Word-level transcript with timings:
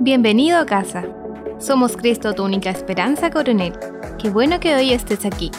Bienvenido 0.00 0.58
a 0.58 0.64
casa. 0.64 1.02
Somos 1.58 1.96
Cristo, 1.96 2.32
tu 2.32 2.44
única 2.44 2.70
esperanza, 2.70 3.30
coronel. 3.30 3.72
Qué 4.22 4.30
bueno 4.30 4.60
que 4.60 4.76
hoy 4.76 4.92
estés 4.92 5.26
aquí. 5.26 5.50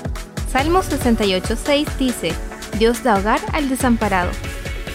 Salmo 0.47 0.79
68.6 0.79 1.97
dice, 1.97 2.31
Dios 2.77 3.03
da 3.03 3.19
hogar 3.19 3.41
al 3.51 3.67
desamparado. 3.67 4.31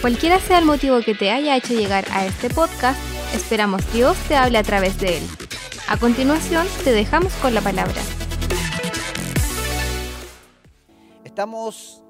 Cualquiera 0.01 0.39
sea 0.39 0.57
el 0.57 0.65
motivo 0.65 0.99
que 1.01 1.13
te 1.13 1.29
haya 1.29 1.55
hecho 1.55 1.75
llegar 1.75 2.05
a 2.11 2.25
este 2.25 2.49
podcast, 2.49 2.99
esperamos 3.35 3.81
Dios 3.93 4.17
te 4.27 4.35
hable 4.35 4.57
a 4.57 4.63
través 4.63 4.99
de 4.99 5.19
él. 5.19 5.23
A 5.87 5.97
continuación, 5.97 6.65
te 6.83 6.91
dejamos 6.91 7.31
con 7.35 7.53
la 7.53 7.61
palabra. 7.61 8.01
Estamos 11.23 12.03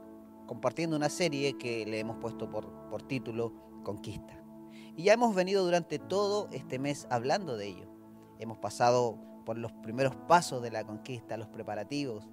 compartiendo 0.48 0.96
una 0.96 1.10
serie 1.10 1.58
que 1.58 1.86
le 1.86 2.00
hemos 2.00 2.16
puesto 2.16 2.50
por, 2.50 2.88
por 2.90 3.04
título 3.04 3.52
Conquista. 3.84 4.45
Y 4.98 5.04
ya 5.04 5.14
hemos 5.14 5.36
venido 5.36 5.64
durante 5.66 6.00
todo 6.00 6.48
este 6.52 6.80
mes 6.80 7.06
hablando 7.10 7.58
de 7.58 7.68
ello. 7.68 7.88
Hemos 8.40 8.58
pasado 8.58 9.18
por 9.46 9.58
los 9.58 9.72
primeros 9.72 10.16
pasos 10.16 10.62
de 10.62 10.72
la 10.72 10.86
conquista, 10.86 11.38
los 11.38 11.50
preparativos, 11.50 12.30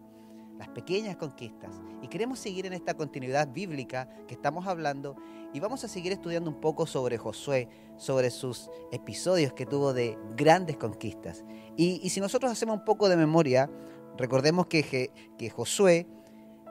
las 0.58 0.68
pequeñas 0.68 1.16
conquistas. 1.16 1.80
Y 2.02 2.08
queremos 2.08 2.38
seguir 2.38 2.66
en 2.66 2.72
esta 2.72 2.94
continuidad 2.94 3.48
bíblica 3.52 4.08
que 4.28 4.34
estamos 4.34 4.66
hablando 4.68 5.16
y 5.52 5.58
vamos 5.58 5.82
a 5.82 5.88
seguir 5.88 6.12
estudiando 6.12 6.50
un 6.50 6.60
poco 6.60 6.86
sobre 6.86 7.18
Josué, 7.18 7.68
sobre 7.96 8.30
sus 8.30 8.70
episodios 8.92 9.52
que 9.52 9.66
tuvo 9.66 9.92
de 9.92 10.16
grandes 10.36 10.76
conquistas. 10.76 11.44
Y, 11.76 12.08
si 12.10 12.20
nosotros 12.20 12.52
hacemos 12.52 12.78
un 12.78 12.84
poco 12.84 13.08
de 13.08 13.16
memoria, 13.16 13.70
recordemos 14.16 14.66
que, 14.66 15.10
Josué 15.54 16.06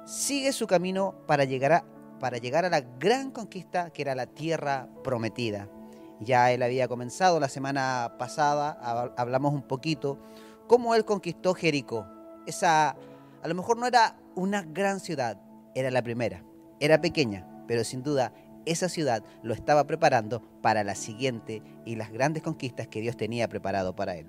sigue 0.05 0.53
su 0.53 0.67
camino 0.67 1.15
para 1.27 1.43
llegar 1.43 1.83
a 2.21 2.69
la 2.69 2.81
gran 2.81 3.31
conquista 3.31 3.91
que 3.91 4.03
era 4.03 4.15
la 4.15 4.27
tierra 4.27 4.87
prometida. 5.03 5.69
Ya 6.21 6.51
él 6.51 6.61
había 6.61 6.87
comenzado 6.87 7.39
la 7.39 7.49
semana 7.49 8.15
pasada, 8.17 8.71
hablamos 9.17 9.53
un 9.53 9.63
poquito, 9.63 10.19
cómo 10.67 10.95
él 10.95 11.03
conquistó 11.03 11.53
Jericó. 11.53 12.05
Esa, 12.45 12.89
a 12.91 13.47
lo 13.47 13.55
mejor 13.55 13.77
no 13.77 13.87
era 13.87 14.15
una 14.35 14.61
gran 14.61 14.99
ciudad, 14.99 15.41
era 15.75 15.89
la 15.89 16.03
primera. 16.03 16.43
Era 16.79 17.01
pequeña, 17.01 17.47
pero 17.67 17.83
sin 17.83 18.03
duda 18.03 18.33
esa 18.65 18.89
ciudad 18.89 19.23
lo 19.41 19.53
estaba 19.53 19.85
preparando 19.85 20.41
para 20.61 20.83
la 20.83 20.95
siguiente 20.95 21.63
y 21.85 21.95
las 21.95 22.11
grandes 22.11 22.43
conquistas 22.43 22.87
que 22.87 23.01
Dios 23.01 23.17
tenía 23.17 23.47
preparado 23.49 23.95
para 23.95 24.15
él. 24.15 24.27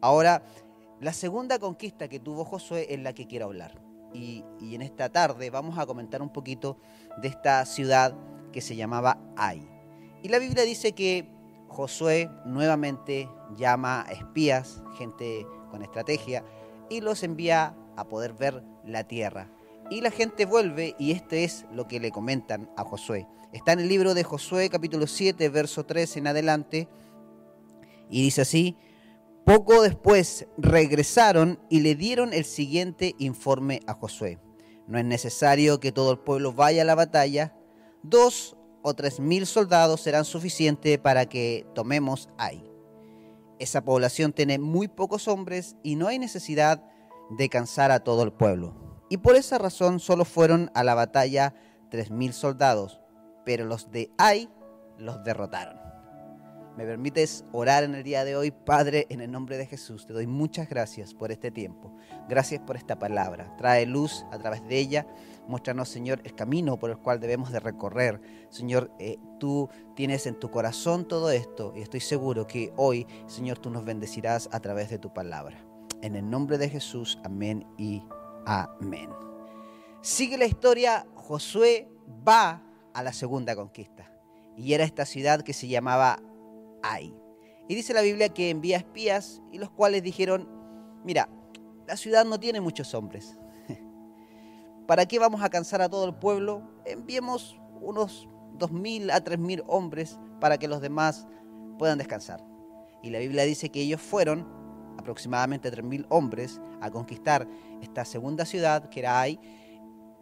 Ahora, 0.00 0.42
la 1.00 1.12
segunda 1.12 1.58
conquista 1.58 2.08
que 2.08 2.20
tuvo 2.20 2.44
Josué 2.44 2.86
es 2.90 3.00
la 3.00 3.12
que 3.12 3.26
quiero 3.26 3.46
hablar. 3.46 3.82
Y, 4.14 4.44
en 4.60 4.80
esta 4.80 5.10
tarde 5.10 5.50
vamos 5.50 5.78
a 5.78 5.84
comentar 5.84 6.22
un 6.22 6.32
poquito 6.32 6.78
de 7.20 7.28
esta 7.28 7.64
ciudad 7.66 8.14
que 8.50 8.62
se 8.62 8.76
llamaba 8.76 9.18
Ai. 9.36 9.75
Y 10.26 10.28
la 10.28 10.40
Biblia 10.40 10.64
dice 10.64 10.90
que 10.90 11.24
Josué 11.68 12.28
nuevamente 12.44 13.30
llama 13.56 14.02
a 14.02 14.10
espías, 14.10 14.82
gente 14.98 15.46
con 15.70 15.82
estrategia, 15.82 16.44
y 16.90 17.00
los 17.00 17.22
envía 17.22 17.76
a 17.96 18.08
poder 18.08 18.32
ver 18.32 18.64
la 18.84 19.04
tierra. 19.04 19.52
Y 19.88 20.00
la 20.00 20.10
gente 20.10 20.44
vuelve 20.44 20.96
y 20.98 21.12
este 21.12 21.44
es 21.44 21.64
lo 21.70 21.86
que 21.86 22.00
le 22.00 22.10
comentan 22.10 22.68
a 22.76 22.82
Josué. 22.82 23.28
Está 23.52 23.70
en 23.70 23.78
el 23.78 23.88
libro 23.88 24.14
de 24.14 24.24
Josué 24.24 24.68
capítulo 24.68 25.06
7, 25.06 25.48
verso 25.48 25.86
3 25.86 26.16
en 26.16 26.26
adelante, 26.26 26.88
y 28.10 28.22
dice 28.22 28.40
así, 28.40 28.76
poco 29.44 29.82
después 29.82 30.48
regresaron 30.58 31.60
y 31.70 31.82
le 31.82 31.94
dieron 31.94 32.32
el 32.32 32.44
siguiente 32.44 33.14
informe 33.20 33.78
a 33.86 33.94
Josué. 33.94 34.40
No 34.88 34.98
es 34.98 35.04
necesario 35.04 35.78
que 35.78 35.92
todo 35.92 36.10
el 36.10 36.18
pueblo 36.18 36.52
vaya 36.52 36.82
a 36.82 36.84
la 36.84 36.96
batalla, 36.96 37.54
dos 38.02 38.55
o 38.88 38.94
tres 38.94 39.18
mil 39.18 39.46
soldados 39.46 40.00
serán 40.00 40.24
suficientes 40.24 40.96
para 40.98 41.26
que 41.26 41.66
tomemos 41.74 42.28
ahí. 42.38 42.62
Esa 43.58 43.84
población 43.84 44.32
tiene 44.32 44.60
muy 44.60 44.86
pocos 44.86 45.26
hombres 45.26 45.74
y 45.82 45.96
no 45.96 46.06
hay 46.06 46.20
necesidad 46.20 46.84
de 47.30 47.48
cansar 47.48 47.90
a 47.90 48.04
todo 48.04 48.22
el 48.22 48.32
pueblo. 48.32 49.02
Y 49.10 49.16
por 49.16 49.34
esa 49.34 49.58
razón 49.58 49.98
solo 49.98 50.24
fueron 50.24 50.70
a 50.72 50.84
la 50.84 50.94
batalla 50.94 51.52
tres 51.90 52.12
mil 52.12 52.32
soldados, 52.32 53.00
pero 53.44 53.64
los 53.64 53.90
de 53.90 54.12
Ai 54.18 54.48
los 54.98 55.24
derrotaron. 55.24 55.85
¿Me 56.76 56.84
permites 56.84 57.44
orar 57.52 57.84
en 57.84 57.94
el 57.94 58.02
día 58.02 58.24
de 58.24 58.36
hoy? 58.36 58.50
Padre, 58.50 59.06
en 59.08 59.20
el 59.20 59.30
nombre 59.30 59.56
de 59.56 59.66
Jesús, 59.66 60.06
te 60.06 60.12
doy 60.12 60.26
muchas 60.26 60.68
gracias 60.68 61.14
por 61.14 61.32
este 61.32 61.50
tiempo. 61.50 61.96
Gracias 62.28 62.60
por 62.60 62.76
esta 62.76 62.98
palabra. 62.98 63.56
Trae 63.56 63.86
luz 63.86 64.26
a 64.30 64.38
través 64.38 64.62
de 64.68 64.78
ella 64.78 65.06
Muéstranos, 65.48 65.88
Señor, 65.88 66.20
el 66.24 66.34
camino 66.34 66.76
por 66.78 66.90
el 66.90 66.98
cual 66.98 67.20
debemos 67.20 67.52
de 67.52 67.60
recorrer. 67.60 68.20
Señor, 68.50 68.90
eh, 68.98 69.18
tú 69.38 69.68
tienes 69.94 70.26
en 70.26 70.38
tu 70.38 70.50
corazón 70.50 71.06
todo 71.06 71.30
esto 71.30 71.72
y 71.76 71.82
estoy 71.82 72.00
seguro 72.00 72.46
que 72.46 72.72
hoy, 72.76 73.06
Señor, 73.26 73.58
tú 73.58 73.70
nos 73.70 73.84
bendecirás 73.84 74.48
a 74.52 74.60
través 74.60 74.90
de 74.90 74.98
tu 74.98 75.12
palabra. 75.12 75.64
En 76.02 76.16
el 76.16 76.28
nombre 76.28 76.58
de 76.58 76.68
Jesús, 76.68 77.18
amén 77.24 77.64
y 77.78 78.02
amén. 78.44 79.10
Sigue 80.02 80.36
la 80.36 80.46
historia, 80.46 81.06
Josué 81.14 81.88
va 82.26 82.62
a 82.92 83.02
la 83.02 83.12
segunda 83.12 83.54
conquista 83.54 84.10
y 84.56 84.72
era 84.72 84.84
esta 84.84 85.04
ciudad 85.04 85.42
que 85.42 85.52
se 85.52 85.68
llamaba 85.68 86.18
Y 87.68 87.74
dice 87.74 87.94
la 87.94 88.02
Biblia 88.02 88.28
que 88.28 88.50
envía 88.50 88.76
espías 88.76 89.42
y 89.52 89.58
los 89.58 89.70
cuales 89.70 90.02
dijeron, 90.02 90.48
mira, 91.04 91.28
la 91.86 91.96
ciudad 91.96 92.24
no 92.24 92.38
tiene 92.38 92.60
muchos 92.60 92.94
hombres, 92.94 93.38
¿Para 94.86 95.06
qué 95.06 95.18
vamos 95.18 95.42
a 95.42 95.50
cansar 95.50 95.82
a 95.82 95.88
todo 95.88 96.06
el 96.06 96.14
pueblo? 96.14 96.62
Enviemos 96.84 97.60
unos 97.80 98.28
2.000 98.58 99.12
a 99.12 99.22
3.000 99.22 99.64
hombres 99.66 100.18
para 100.40 100.58
que 100.58 100.68
los 100.68 100.80
demás 100.80 101.26
puedan 101.78 101.98
descansar. 101.98 102.44
Y 103.02 103.10
la 103.10 103.18
Biblia 103.18 103.44
dice 103.44 103.70
que 103.70 103.82
ellos 103.82 104.00
fueron, 104.00 104.46
aproximadamente 104.98 105.72
3.000 105.72 106.06
hombres, 106.08 106.60
a 106.80 106.90
conquistar 106.90 107.48
esta 107.82 108.04
segunda 108.04 108.44
ciudad, 108.44 108.88
que 108.88 109.00
era 109.00 109.20
Ai, 109.20 109.40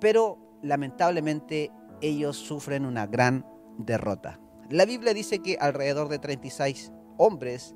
pero 0.00 0.38
lamentablemente 0.62 1.70
ellos 2.00 2.36
sufren 2.36 2.86
una 2.86 3.06
gran 3.06 3.46
derrota. 3.78 4.40
La 4.70 4.86
Biblia 4.86 5.14
dice 5.14 5.40
que 5.40 5.56
alrededor 5.60 6.08
de 6.08 6.18
36 6.18 6.92
hombres 7.16 7.74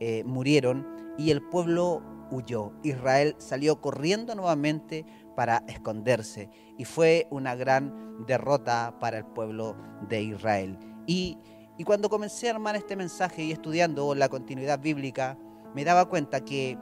eh, 0.00 0.24
murieron 0.24 0.86
y 1.18 1.30
el 1.30 1.42
pueblo 1.42 2.02
huyó. 2.30 2.72
Israel 2.82 3.34
salió 3.38 3.80
corriendo 3.80 4.34
nuevamente 4.34 5.04
para 5.36 5.62
esconderse 5.68 6.48
y 6.78 6.84
fue 6.84 7.26
una 7.30 7.54
gran 7.54 8.24
derrota 8.26 8.96
para 9.00 9.18
el 9.18 9.26
pueblo 9.26 9.76
de 10.08 10.22
Israel. 10.22 10.78
Y, 11.06 11.38
cuando 11.86 12.10
comencé 12.10 12.48
a 12.48 12.52
armar 12.52 12.76
este 12.76 12.94
mensaje 12.94 13.42
y 13.42 13.52
estudiando 13.52 14.14
la 14.14 14.28
continuidad 14.28 14.80
bíblica, 14.80 15.38
me 15.74 15.82
daba 15.82 16.10
cuenta 16.10 16.44
que 16.44 16.76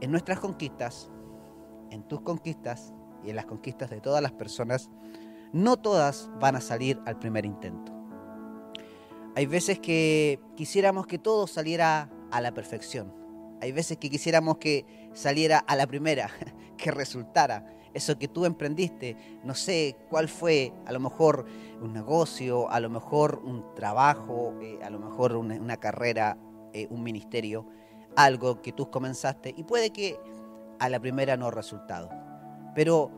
en 0.00 0.10
nuestras 0.10 0.40
conquistas, 0.40 1.12
en 1.90 2.02
tus 2.08 2.22
conquistas 2.22 2.92
y 3.24 3.30
en 3.30 3.36
las 3.36 3.46
conquistas 3.46 3.88
de 3.88 4.00
todas 4.00 4.20
las 4.20 4.32
personas, 4.32 4.90
no 5.52 5.76
todas 5.76 6.28
van 6.40 6.56
a 6.56 6.60
salir 6.60 7.00
al 7.06 7.20
primer 7.20 7.46
intento. 7.46 7.95
Hay 9.36 9.44
veces 9.44 9.78
que 9.78 10.40
quisiéramos 10.56 11.06
que 11.06 11.18
todo 11.18 11.46
saliera 11.46 12.08
a 12.30 12.40
la 12.40 12.54
perfección. 12.54 13.12
Hay 13.60 13.70
veces 13.70 13.98
que 13.98 14.08
quisiéramos 14.08 14.56
que 14.56 14.86
saliera 15.12 15.58
a 15.58 15.76
la 15.76 15.86
primera, 15.86 16.30
que 16.78 16.90
resultara 16.90 17.66
eso 17.92 18.18
que 18.18 18.28
tú 18.28 18.46
emprendiste, 18.46 19.14
no 19.44 19.54
sé 19.54 19.94
cuál 20.08 20.28
fue, 20.28 20.72
a 20.86 20.92
lo 20.92 21.00
mejor 21.00 21.44
un 21.82 21.92
negocio, 21.92 22.70
a 22.70 22.80
lo 22.80 22.88
mejor 22.88 23.42
un 23.44 23.74
trabajo, 23.74 24.54
eh, 24.62 24.78
a 24.82 24.88
lo 24.88 24.98
mejor 24.98 25.36
una, 25.36 25.76
carrera, 25.76 26.38
eh, 26.72 26.86
un 26.88 27.02
ministerio, 27.02 27.66
algo 28.16 28.62
que 28.62 28.72
tú 28.72 28.90
comenzaste 28.90 29.52
y 29.54 29.64
puede 29.64 29.90
que 29.90 30.18
a 30.78 30.88
la 30.88 30.98
primera 30.98 31.36
no 31.36 31.50
resultado. 31.50 32.08
Pero 32.74 33.10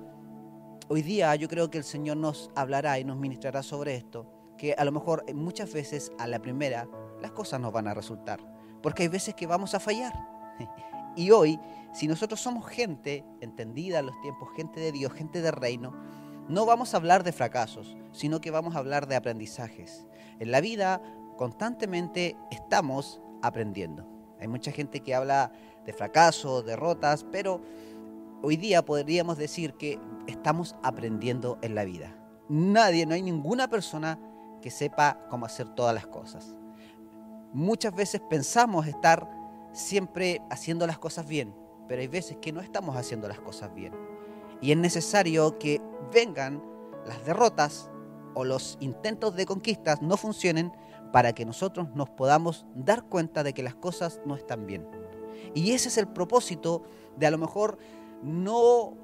hoy 0.88 1.02
día 1.02 1.32
yo 1.36 1.46
creo 1.48 1.70
que 1.70 1.78
el 1.78 1.84
Señor 1.84 2.16
nos 2.16 2.50
hablará 2.56 2.98
y 2.98 3.04
nos 3.04 3.16
ministrará 3.18 3.62
sobre 3.62 3.94
esto, 3.94 4.37
que 4.58 4.74
a 4.74 4.84
lo 4.84 4.92
mejor 4.92 5.24
muchas 5.34 5.72
veces 5.72 6.12
a 6.18 6.26
la 6.26 6.40
primera 6.40 6.86
las 7.22 7.30
cosas 7.32 7.60
no 7.60 7.72
van 7.72 7.88
a 7.88 7.94
resultar, 7.94 8.40
porque 8.82 9.04
hay 9.04 9.08
veces 9.08 9.34
que 9.34 9.46
vamos 9.46 9.74
a 9.74 9.80
fallar. 9.80 10.12
Y 11.16 11.32
hoy 11.32 11.58
si 11.92 12.06
nosotros 12.06 12.40
somos 12.40 12.66
gente 12.66 13.24
entendida 13.40 13.98
en 13.98 14.06
los 14.06 14.20
tiempos, 14.20 14.50
gente 14.54 14.78
de 14.78 14.92
Dios, 14.92 15.12
gente 15.12 15.40
de 15.40 15.50
reino, 15.50 15.92
no 16.48 16.66
vamos 16.66 16.94
a 16.94 16.98
hablar 16.98 17.24
de 17.24 17.32
fracasos, 17.32 17.96
sino 18.12 18.40
que 18.40 18.50
vamos 18.50 18.74
a 18.74 18.78
hablar 18.78 19.08
de 19.08 19.16
aprendizajes. 19.16 20.06
En 20.38 20.50
la 20.50 20.60
vida 20.60 21.02
constantemente 21.36 22.36
estamos 22.50 23.20
aprendiendo. 23.42 24.06
Hay 24.40 24.48
mucha 24.48 24.70
gente 24.70 25.00
que 25.00 25.14
habla 25.14 25.50
de 25.84 25.92
fracasos, 25.92 26.64
derrotas, 26.64 27.24
pero 27.32 27.60
hoy 28.42 28.56
día 28.56 28.84
podríamos 28.84 29.38
decir 29.38 29.74
que 29.74 29.98
estamos 30.26 30.76
aprendiendo 30.82 31.58
en 31.62 31.74
la 31.74 31.84
vida. 31.84 32.14
Nadie, 32.48 33.06
no 33.06 33.14
hay 33.14 33.22
ninguna 33.22 33.68
persona 33.68 34.18
que 34.60 34.70
sepa 34.70 35.26
cómo 35.28 35.46
hacer 35.46 35.68
todas 35.74 35.94
las 35.94 36.06
cosas. 36.06 36.54
Muchas 37.52 37.94
veces 37.94 38.20
pensamos 38.28 38.86
estar 38.86 39.28
siempre 39.72 40.42
haciendo 40.50 40.86
las 40.86 40.98
cosas 40.98 41.26
bien, 41.26 41.54
pero 41.86 42.00
hay 42.00 42.08
veces 42.08 42.36
que 42.40 42.52
no 42.52 42.60
estamos 42.60 42.96
haciendo 42.96 43.28
las 43.28 43.40
cosas 43.40 43.74
bien. 43.74 43.92
Y 44.60 44.72
es 44.72 44.78
necesario 44.78 45.58
que 45.58 45.80
vengan 46.12 46.62
las 47.06 47.24
derrotas 47.24 47.90
o 48.34 48.44
los 48.44 48.76
intentos 48.80 49.34
de 49.34 49.46
conquistas 49.46 50.02
no 50.02 50.16
funcionen 50.16 50.72
para 51.12 51.32
que 51.32 51.44
nosotros 51.44 51.88
nos 51.94 52.10
podamos 52.10 52.66
dar 52.74 53.04
cuenta 53.04 53.42
de 53.42 53.54
que 53.54 53.62
las 53.62 53.74
cosas 53.74 54.20
no 54.26 54.36
están 54.36 54.66
bien. 54.66 54.86
Y 55.54 55.72
ese 55.72 55.88
es 55.88 55.98
el 55.98 56.08
propósito 56.08 56.82
de 57.16 57.26
a 57.26 57.30
lo 57.30 57.38
mejor 57.38 57.78
no 58.22 58.96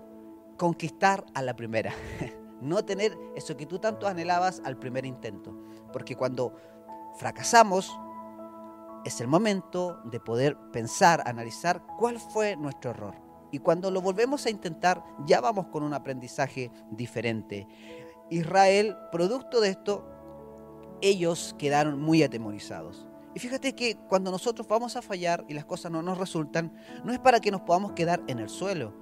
conquistar 0.57 1.25
a 1.35 1.43
la 1.43 1.57
primera, 1.57 1.93
no 2.65 2.85
tener 2.85 3.17
eso 3.37 3.57
que 3.57 3.67
tú 3.67 3.79
tanto 3.79 4.07
anhelabas 4.07 4.61
al 4.65 4.79
primer 4.79 5.07
intento. 5.07 5.57
Porque 5.93 6.17
cuando 6.17 6.57
fracasamos, 7.17 7.97
es 9.05 9.21
el 9.21 9.29
momento 9.29 10.01
de 10.05 10.19
poder 10.19 10.57
pensar, 10.73 11.23
analizar 11.27 11.85
cuál 11.99 12.19
fue 12.19 12.57
nuestro 12.57 12.91
error. 12.91 13.15
Y 13.53 13.59
cuando 13.59 13.91
lo 13.91 14.01
volvemos 14.01 14.47
a 14.47 14.51
intentar, 14.51 15.05
ya 15.27 15.41
vamos 15.41 15.67
con 15.69 15.83
un 15.83 15.95
aprendizaje 15.95 16.73
diferente. 16.91 17.69
Israel, 18.31 18.97
producto 19.13 19.61
de 19.61 19.69
esto, 19.69 20.09
ellos 21.01 21.55
quedaron 21.59 22.01
muy 22.01 22.23
atemorizados. 22.23 23.07
Y 23.35 23.41
fíjate 23.41 23.75
que 23.75 23.97
cuando 24.09 24.31
nosotros 24.31 24.67
vamos 24.67 24.97
a 24.97 25.03
fallar 25.03 25.45
y 25.49 25.55
las 25.55 25.65
cosas 25.65 25.93
no 25.93 26.03
nos 26.03 26.19
resultan, 26.19 26.73
no 27.05 27.13
es 27.13 27.19
para 27.19 27.41
que 27.41 27.51
nos 27.51 27.61
podamos 27.61 27.93
quedar 27.93 28.23
en 28.27 28.39
el 28.39 28.49
suelo, 28.49 28.95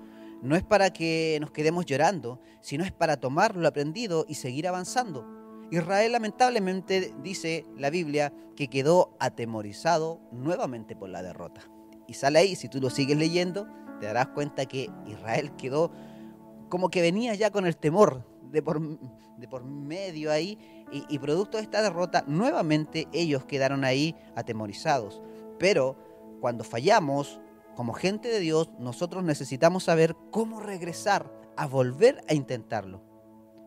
no 0.43 0.56
es 0.56 0.65
para 0.65 0.93
que 0.93 1.39
nos 1.41 1.53
quedemos 1.53 1.87
llorando, 1.87 2.41
sino 2.61 2.85
es 2.85 2.93
para 2.93 3.17
tomar 3.17 3.56
lo 3.56 3.69
aprendido 3.69 4.27
y 4.29 4.35
seguir 4.35 4.67
avanzando. 4.67 5.25
Israel 5.71 6.12
lamentablemente 6.12 7.15
dice 7.23 7.65
la 7.79 7.89
Biblia 7.89 8.33
que 8.56 8.69
quedó 8.69 9.17
atemorizado 9.21 10.21
nuevamente 10.33 10.97
por 10.97 11.09
la 11.09 11.23
derrota. 11.23 11.62
Y 12.09 12.15
sale 12.15 12.41
ahí, 12.41 12.56
si 12.56 12.69
tú 12.69 12.81
lo 12.81 12.91
sigues 12.91 13.17
leyendo, 13.17 13.69
te 14.00 14.06
darás 14.06 14.29
cuenta 14.29 14.67
que 14.67 14.91
Israel 15.06 15.53
quedó 15.56 15.93
como 16.69 16.91
que 16.91 17.03
venía 17.03 17.35
ya 17.35 17.50
con 17.50 17.65
el 17.65 17.77
temor 17.77 18.27
de 18.50 18.62
por, 18.62 18.81
de 19.39 19.49
por 19.49 19.65
medio 19.65 20.33
ahí 20.33 20.59
y, 20.91 21.05
y 21.09 21.19
producto 21.21 21.56
de 21.56 21.62
esta 21.62 21.83
derrota, 21.83 22.25
nuevamente 22.27 23.06
ellos 23.12 23.44
quedaron 23.44 23.85
ahí 23.85 24.17
atemorizados. 24.35 25.23
Pero 25.59 25.97
cuando 26.41 26.65
fallamos, 26.65 27.41
como 27.75 27.93
gente 27.93 28.29
de 28.29 28.41
Dios, 28.41 28.71
nosotros 28.79 29.25
necesitamos 29.25 29.85
saber 29.85 30.17
cómo 30.31 30.61
regresar 30.61 31.33
a 31.57 31.67
volver 31.67 32.23
a 32.29 32.35
intentarlo. 32.35 33.03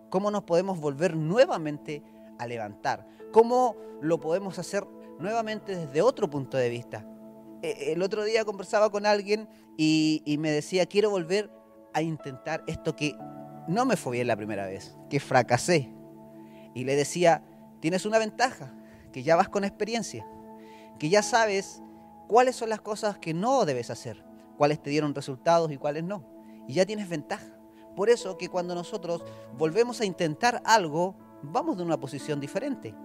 Cómo 0.10 0.32
nos 0.32 0.44
podemos 0.44 0.80
volver 0.80 1.16
nuevamente 1.16 2.04
a 2.38 2.48
levantar. 2.48 3.08
Cómo 3.32 3.76
lo 4.02 4.20
podemos 4.20 4.60
hacer 4.60 4.86
nuevamente 5.20 5.76
desde 5.76 6.02
otro 6.02 6.30
punto 6.30 6.58
de 6.58 6.70
vista. 6.70 7.06
E, 7.62 7.94
el 7.94 8.02
otro 8.02 8.24
día 8.24 8.46
conversaba 8.46 8.90
con 8.92 9.06
alguien 9.06 9.50
y, 9.78 10.22
y 10.26 10.38
me 10.38 10.52
decía, 10.52 10.86
quiero 10.86 11.10
volver 11.10 11.52
a 11.94 12.02
intentar 12.02 12.64
esto 12.68 12.96
que 12.96 13.16
no 13.68 13.86
me 13.86 13.98
fue 13.98 14.18
bien 14.18 14.28
la 14.28 14.36
primera 14.36 14.68
vez, 14.68 14.96
que 15.10 15.20
fracasé. 15.20 15.92
Y 16.74 16.84
le 16.84 16.96
decía, 16.96 17.44
tienes 17.80 18.06
una 18.06 18.20
ventaja, 18.20 18.74
que 19.12 19.24
ya 19.24 19.36
vas 19.36 19.50
con 19.50 19.64
experiencia, 19.64 20.28
que 21.00 21.10
ya 21.10 21.24
sabes 21.24 21.82
cuáles 22.28 22.56
son 22.56 22.70
las 22.70 22.82
cosas 22.82 23.18
que 23.18 23.34
no 23.34 23.66
debes 23.66 23.90
hacer, 23.90 24.24
cuáles 24.58 24.82
te 24.82 24.90
dieron 24.90 25.16
resultados 25.16 25.72
y 25.72 25.78
cuáles 25.78 26.04
no. 26.04 26.26
Y 26.68 26.74
ya 26.74 26.86
tienes 26.86 27.10
ventaja. 27.10 27.58
Por 27.96 28.10
eso 28.10 28.38
que 28.38 28.50
cuando 28.50 28.76
nosotros 28.76 29.24
volvemos 29.58 30.02
a 30.02 30.06
intentar 30.06 30.62
algo, 30.66 31.16
vamos 31.42 31.78
de 31.78 31.84
una 31.84 32.00
posición 32.00 32.40
diferente. 32.40 32.96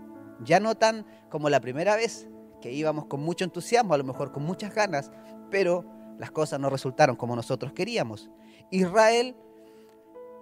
Ya 0.44 0.58
no 0.58 0.74
tan 0.74 1.06
como 1.28 1.48
la 1.50 1.60
primera 1.60 1.96
vez, 1.96 2.28
que 2.60 2.72
íbamos 2.72 3.06
con 3.06 3.22
mucho 3.22 3.44
entusiasmo, 3.44 3.94
a 3.94 3.98
lo 3.98 4.04
mejor 4.04 4.32
con 4.32 4.42
muchas 4.42 4.74
ganas, 4.74 5.10
pero 5.50 5.84
las 6.18 6.30
cosas 6.30 6.60
no 6.60 6.70
resultaron 6.70 7.16
como 7.16 7.36
nosotros 7.36 7.72
queríamos. 7.72 8.30
Israel 8.70 9.36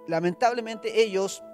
lamentablemente 0.07 1.03
ellos 1.03 1.45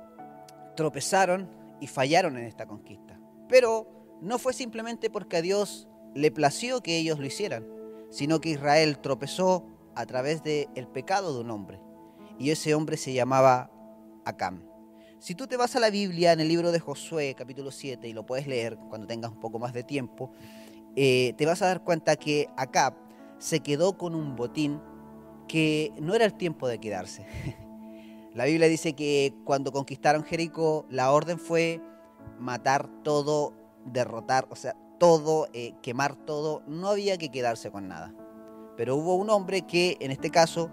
tropezaron 0.77 1.51
y 1.81 1.87
fallaron 1.87 2.39
en 2.39 2.45
esta 2.45 2.67
conquista. 2.67 3.19
Pero 3.49 4.19
no 4.21 4.39
fue 4.39 4.53
simplemente 4.53 5.11
porque 5.11 5.37
a 5.37 5.43
Dios 5.43 5.89
le 6.15 6.31
plació 6.31 6.83
que 6.83 6.99
ellos 6.99 7.19
lo 7.19 7.27
hicieran, 7.27 7.67
sino 8.11 8.41
que 8.41 8.51
Israel 8.51 8.99
tropezó 8.99 9.67
a 9.95 10.07
través 10.07 10.43
del 10.43 10.69
el 10.75 10.87
pecado 10.87 11.35
de 11.35 11.41
un 11.41 11.51
hombre. 11.51 11.81
Y 12.39 12.51
ese 12.51 12.75
hombre 12.75 12.97
se 12.97 13.13
llamaba 13.13 13.71
Acam. 14.25 14.63
Si 15.19 15.35
tú 15.35 15.47
te 15.47 15.57
vas 15.57 15.75
a 15.75 15.81
la 15.81 15.91
Biblia 15.91 16.33
en 16.33 16.41
el 16.41 16.49
libro 16.49 16.71
de 16.71 16.81
Josué, 16.81 17.35
capítulo 17.37 17.71
7, 17.71 18.07
y 18.09 18.13
lo 18.13 18.27
puedes 18.27 18.47
leer 18.47 18.77
cuando 18.89 19.07
tengas 19.07 19.33
un 19.33 19.41
poco 19.41 19.59
más 19.59 19.73
de 19.73 19.83
tiempo, 19.83 20.31
eh, 20.97 21.35
te 21.37 21.47
vas 21.47 21.63
a 21.63 21.67
dar 21.67 21.83
cuenta 21.83 22.17
que 22.17 22.49
Acab 22.57 22.95
se 23.39 23.61
quedó 23.61 23.97
con 23.97 24.15
un 24.15 24.37
botín 24.37 24.81
que 25.49 25.93
no 26.01 26.15
era 26.15 26.25
el 26.25 26.35
tiempo 26.35 26.69
de 26.69 26.79
quedarse. 26.79 27.27
La 28.35 28.47
Biblia 28.47 28.69
dice 28.69 28.95
que 28.95 29.33
cuando 29.45 29.71
conquistaron 29.71 30.25
Jericó, 30.25 30.87
la 30.89 31.13
orden 31.13 31.39
fue 31.39 31.81
matar 32.41 32.89
todo, 33.05 33.55
derrotar, 33.85 34.47
o 34.51 34.57
sea, 34.57 34.77
todo, 35.05 35.49
eh, 35.53 35.75
quemar 35.83 36.17
todo, 36.17 36.63
no 36.67 36.89
había 36.89 37.19
que 37.19 37.29
quedarse 37.29 37.71
con 37.71 37.89
nada. 37.89 38.15
Pero 38.75 38.97
hubo 38.97 39.17
un 39.17 39.29
hombre 39.29 39.61
que, 39.61 39.99
en 40.01 40.11
este 40.11 40.31
caso, 40.31 40.71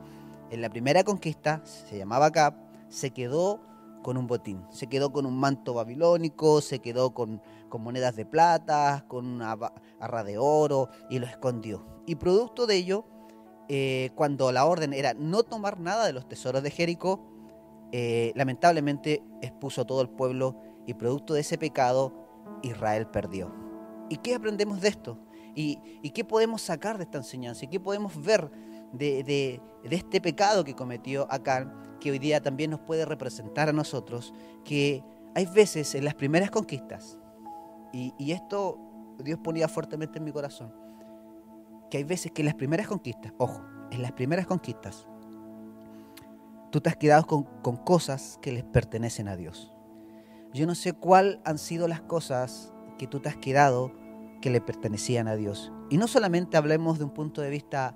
en 0.51 0.62
la 0.62 0.69
primera 0.69 1.04
conquista, 1.04 1.62
se 1.66 1.98
llamaba 1.98 2.31
Cap, 2.31 2.56
se 2.88 3.12
quedó 3.12 3.60
con 4.01 4.16
un 4.16 4.28
botín, 4.28 4.63
se 4.69 4.88
quedó 4.88 5.12
con 5.12 5.25
un 5.25 5.38
manto 5.38 5.74
babilónico, 5.74 6.62
se 6.62 6.80
quedó 6.80 7.13
con, 7.13 7.42
monedas 7.78 8.16
de 8.16 8.25
plata, 8.25 9.04
con 9.10 9.25
una 9.25 9.57
barra 9.57 10.24
de 10.24 10.38
oro 10.38 10.88
y 11.10 11.19
lo 11.19 11.25
escondió. 11.25 11.86
Y 12.06 12.16
producto 12.16 12.68
de 12.68 12.77
ello, 12.77 13.04
eh, 13.68 14.12
cuando 14.16 14.54
la 14.54 14.63
orden 14.63 14.94
era 14.94 15.13
no 15.13 15.44
tomar 15.44 15.77
nada 15.77 16.06
de 16.06 16.13
los 16.13 16.25
tesoros 16.25 16.63
de 16.63 16.72
Jericó, 16.72 17.19
eh, 17.92 18.31
lamentablemente 18.36 19.25
expuso 19.42 19.81
a 19.81 19.86
todo 19.86 20.01
el 20.01 20.10
pueblo 20.10 20.56
y 20.88 20.94
producto 20.94 21.34
de 21.34 21.42
ese 21.42 21.57
pecado 21.57 22.13
Israel 22.63 23.07
perdió. 23.07 23.61
¿Y 24.12 24.18
qué 24.18 24.36
aprendemos 24.36 24.81
de 24.81 24.90
esto? 24.90 25.18
¿Y, 25.56 26.10
qué 26.13 26.25
podemos 26.25 26.62
sacar 26.62 26.98
de 26.98 27.06
esta 27.06 27.18
enseñanza? 27.18 27.63
¿Y 27.63 27.69
qué 27.69 27.80
podemos 27.80 28.22
ver 28.22 28.52
de, 28.92 29.62
este 29.90 30.19
pecado 30.19 30.66
que 30.66 30.75
cometió 30.75 31.25
Acán, 31.31 31.98
que 32.02 32.12
hoy 32.12 32.19
día 32.19 32.42
también 32.42 32.72
nos 32.72 32.81
puede 32.81 33.06
representar 33.06 33.69
a 33.69 33.72
nosotros? 33.72 34.34
Que 34.66 35.02
hay 35.34 35.46
veces 35.46 35.96
en 35.96 36.04
las 36.04 36.13
primeras 36.13 36.52
conquistas, 36.52 37.18
y, 37.94 38.31
esto 38.34 38.78
Dios 39.24 39.40
ponía 39.42 39.69
fuertemente 39.69 40.18
en 40.18 40.25
mi 40.25 40.34
corazón, 40.34 40.74
que 41.90 41.98
hay 41.98 42.04
veces 42.04 42.34
que 42.34 42.42
en 42.42 42.48
las 42.48 42.56
primeras 42.56 42.88
conquistas, 42.88 43.31
ojo, 43.38 43.63
en 43.92 44.02
las 44.02 44.12
primeras 44.12 44.46
conquistas, 44.46 45.08
Tú 46.69 46.80
te 46.80 46.90
has 46.90 46.96
quedado 46.96 47.28
con, 47.28 47.75
cosas 47.75 48.40
que 48.42 48.54
les 48.54 48.63
pertenecen 48.63 49.28
a 49.28 49.36
Dios. 49.36 49.74
Yo 50.54 50.66
no 50.66 50.74
sé 50.74 50.94
cuáles 50.94 51.40
han 51.44 51.58
sido 51.58 51.90
las 51.90 52.00
cosas 52.00 52.72
que 52.98 53.08
tú 53.08 53.19
te 53.19 53.28
has 53.28 53.36
quedado 53.36 53.92
que 54.41 54.49
le 54.49 54.61
pertenecían 54.61 55.27
a 55.27 55.35
Dios. 55.35 55.71
Y 55.89 55.97
no 55.97 56.07
solamente 56.07 56.57
hablemos 56.57 56.97
de 56.97 57.05
un 57.05 57.11
punto 57.11 57.41
de 57.41 57.49
vista 57.49 57.95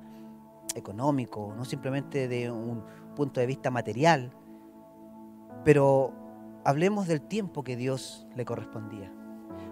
económico, 0.75 1.53
no 1.57 1.65
simplemente 1.65 2.27
de 2.27 2.51
un 2.51 2.83
punto 3.15 3.39
de 3.39 3.45
vista 3.45 3.71
material, 3.71 4.31
pero 5.63 6.13
hablemos 6.63 7.07
del 7.07 7.21
tiempo 7.21 7.63
que 7.63 7.75
Dios 7.75 8.27
le 8.35 8.45
correspondía. 8.45 9.11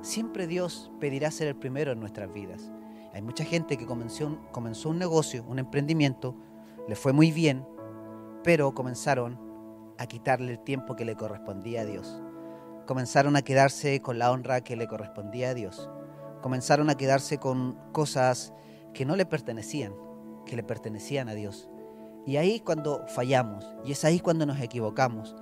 Siempre 0.02 0.48
Dios 0.48 0.92
pedirá 1.00 1.32
ser 1.32 1.48
el 1.48 1.56
primero 1.56 1.92
en 1.92 2.00
nuestras 2.00 2.34
vidas. 2.34 2.72
Hay 3.14 3.22
mucha 3.22 3.46
gente 3.46 3.78
que 3.78 3.86
comenzó, 3.86 4.40
comenzó 4.52 4.90
un 4.90 4.98
negocio, 4.98 5.46
un 5.48 5.60
emprendimiento, 5.60 6.36
le 6.88 6.96
fue 6.96 7.14
muy 7.14 7.32
bien, 7.32 7.66
pero 8.44 8.74
comenzaron 8.74 9.40
a 9.98 10.08
quitarle 10.08 10.52
el 10.52 10.60
tiempo 10.60 10.96
que 10.96 11.06
le 11.06 11.16
correspondía 11.16 11.82
a 11.82 11.86
Dios. 11.86 12.22
Comenzaron 12.86 13.36
a 13.36 13.44
quedarse 13.44 14.02
con 14.02 14.20
la 14.20 14.32
honra 14.32 14.62
que 14.62 14.76
le 14.76 14.88
correspondía 14.88 15.52
a 15.52 15.54
Dios. 15.54 15.90
Comenzaron 16.44 16.90
a 16.90 16.96
quedarse 16.96 17.38
con 17.38 17.80
cosas 17.94 18.54
que 18.94 19.06
no 19.06 19.16
le 19.16 19.26
pertenecían, 19.26 19.94
que 20.46 20.58
le 20.58 20.64
pertenecían 20.64 21.30
a 21.30 21.34
Dios. 21.34 21.70
Y 22.26 22.36
ahí 22.36 22.60
cuando 22.60 23.08
fallamos, 23.08 23.66
y 23.86 23.94
es 23.94 24.04
ahí 24.04 24.20
cuando 24.20 24.46
nos 24.46 24.60
equivocamos. 24.60 25.38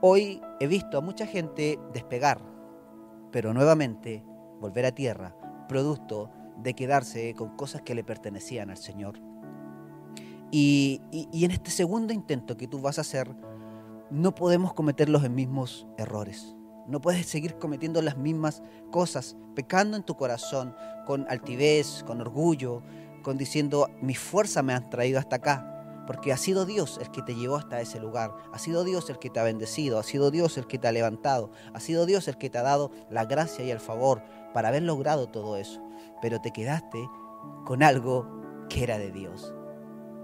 Hoy 0.00 0.40
he 0.60 0.66
visto 0.66 0.96
a 0.96 1.02
mucha 1.02 1.26
gente 1.26 1.78
despegar, 1.92 2.40
pero 3.30 3.52
nuevamente 3.52 4.24
volver 4.60 4.86
a 4.86 4.94
tierra, 4.94 5.36
producto 5.68 6.30
de 6.56 6.72
quedarse 6.72 7.34
con 7.34 7.54
cosas 7.56 7.82
que 7.82 7.94
le 7.94 8.02
pertenecían 8.02 8.70
al 8.70 8.78
Señor. 8.78 9.20
Y, 10.50 11.02
en 11.12 11.50
este 11.50 11.70
segundo 11.70 12.14
intento 12.14 12.56
que 12.56 12.66
tú 12.66 12.80
vas 12.80 12.96
a 12.96 13.02
hacer, 13.02 13.36
no 14.10 14.34
podemos 14.34 14.72
cometer 14.72 15.10
los 15.10 15.28
mismos 15.28 15.86
errores. 15.98 16.56
No 16.88 17.00
puedes 17.00 17.26
seguir 17.26 17.58
cometiendo 17.58 18.02
las 18.02 18.16
mismas 18.16 18.62
cosas, 18.90 19.36
pecando 19.54 19.96
en 19.96 20.02
tu 20.02 20.16
corazón, 20.16 20.74
con 21.06 21.26
altivez, 21.28 22.02
con 22.06 22.20
orgullo, 22.20 22.82
con 23.22 23.38
diciendo, 23.38 23.90
mis 24.00 24.18
fuerzas 24.18 24.64
me 24.64 24.72
han 24.72 24.88
traído 24.90 25.18
hasta 25.18 25.36
acá. 25.36 26.04
Porque 26.06 26.32
ha 26.32 26.38
sido 26.38 26.64
Dios 26.64 26.98
el 27.02 27.10
que 27.10 27.20
te 27.20 27.34
llevó 27.34 27.56
hasta 27.56 27.80
ese 27.82 28.00
lugar. 28.00 28.34
Ha 28.52 28.58
sido 28.58 28.82
Dios 28.82 29.10
el 29.10 29.18
que 29.18 29.28
te 29.28 29.40
ha 29.40 29.44
bendecido. 29.44 29.98
Ha 29.98 30.02
sido 30.02 30.30
Dios 30.30 30.56
el 30.56 30.66
que 30.66 30.78
te 30.78 30.88
ha 30.88 30.92
levantado. 30.92 31.50
Ha 31.74 31.80
sido 31.80 32.06
Dios 32.06 32.28
el 32.28 32.38
que 32.38 32.48
te 32.48 32.56
ha 32.56 32.62
dado 32.62 32.90
la 33.10 33.26
gracia 33.26 33.62
y 33.62 33.70
el 33.70 33.78
favor 33.78 34.22
para 34.54 34.68
haber 34.68 34.84
logrado 34.84 35.26
todo 35.26 35.58
eso. 35.58 35.82
Pero 36.22 36.40
te 36.40 36.50
quedaste 36.50 36.98
con 37.66 37.82
algo 37.82 38.26
que 38.70 38.84
era 38.84 38.96
de 38.96 39.12
Dios 39.12 39.52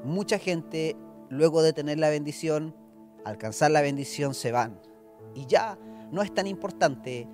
mucha 0.05 0.39
gente, 0.39 0.97
luego 1.31 1.63
de 1.63 1.73
tener 1.73 1.99
la 1.99 2.11
bendición, 2.11 2.77
alcanzar 3.25 3.71
la 3.71 3.81
bendición, 3.81 4.35
se 4.35 4.53
van. 4.53 4.81
Y 5.35 5.47
ya 5.47 5.79
no 6.13 6.23
es 6.23 6.33
tan 6.35 6.47
importante 6.47 7.29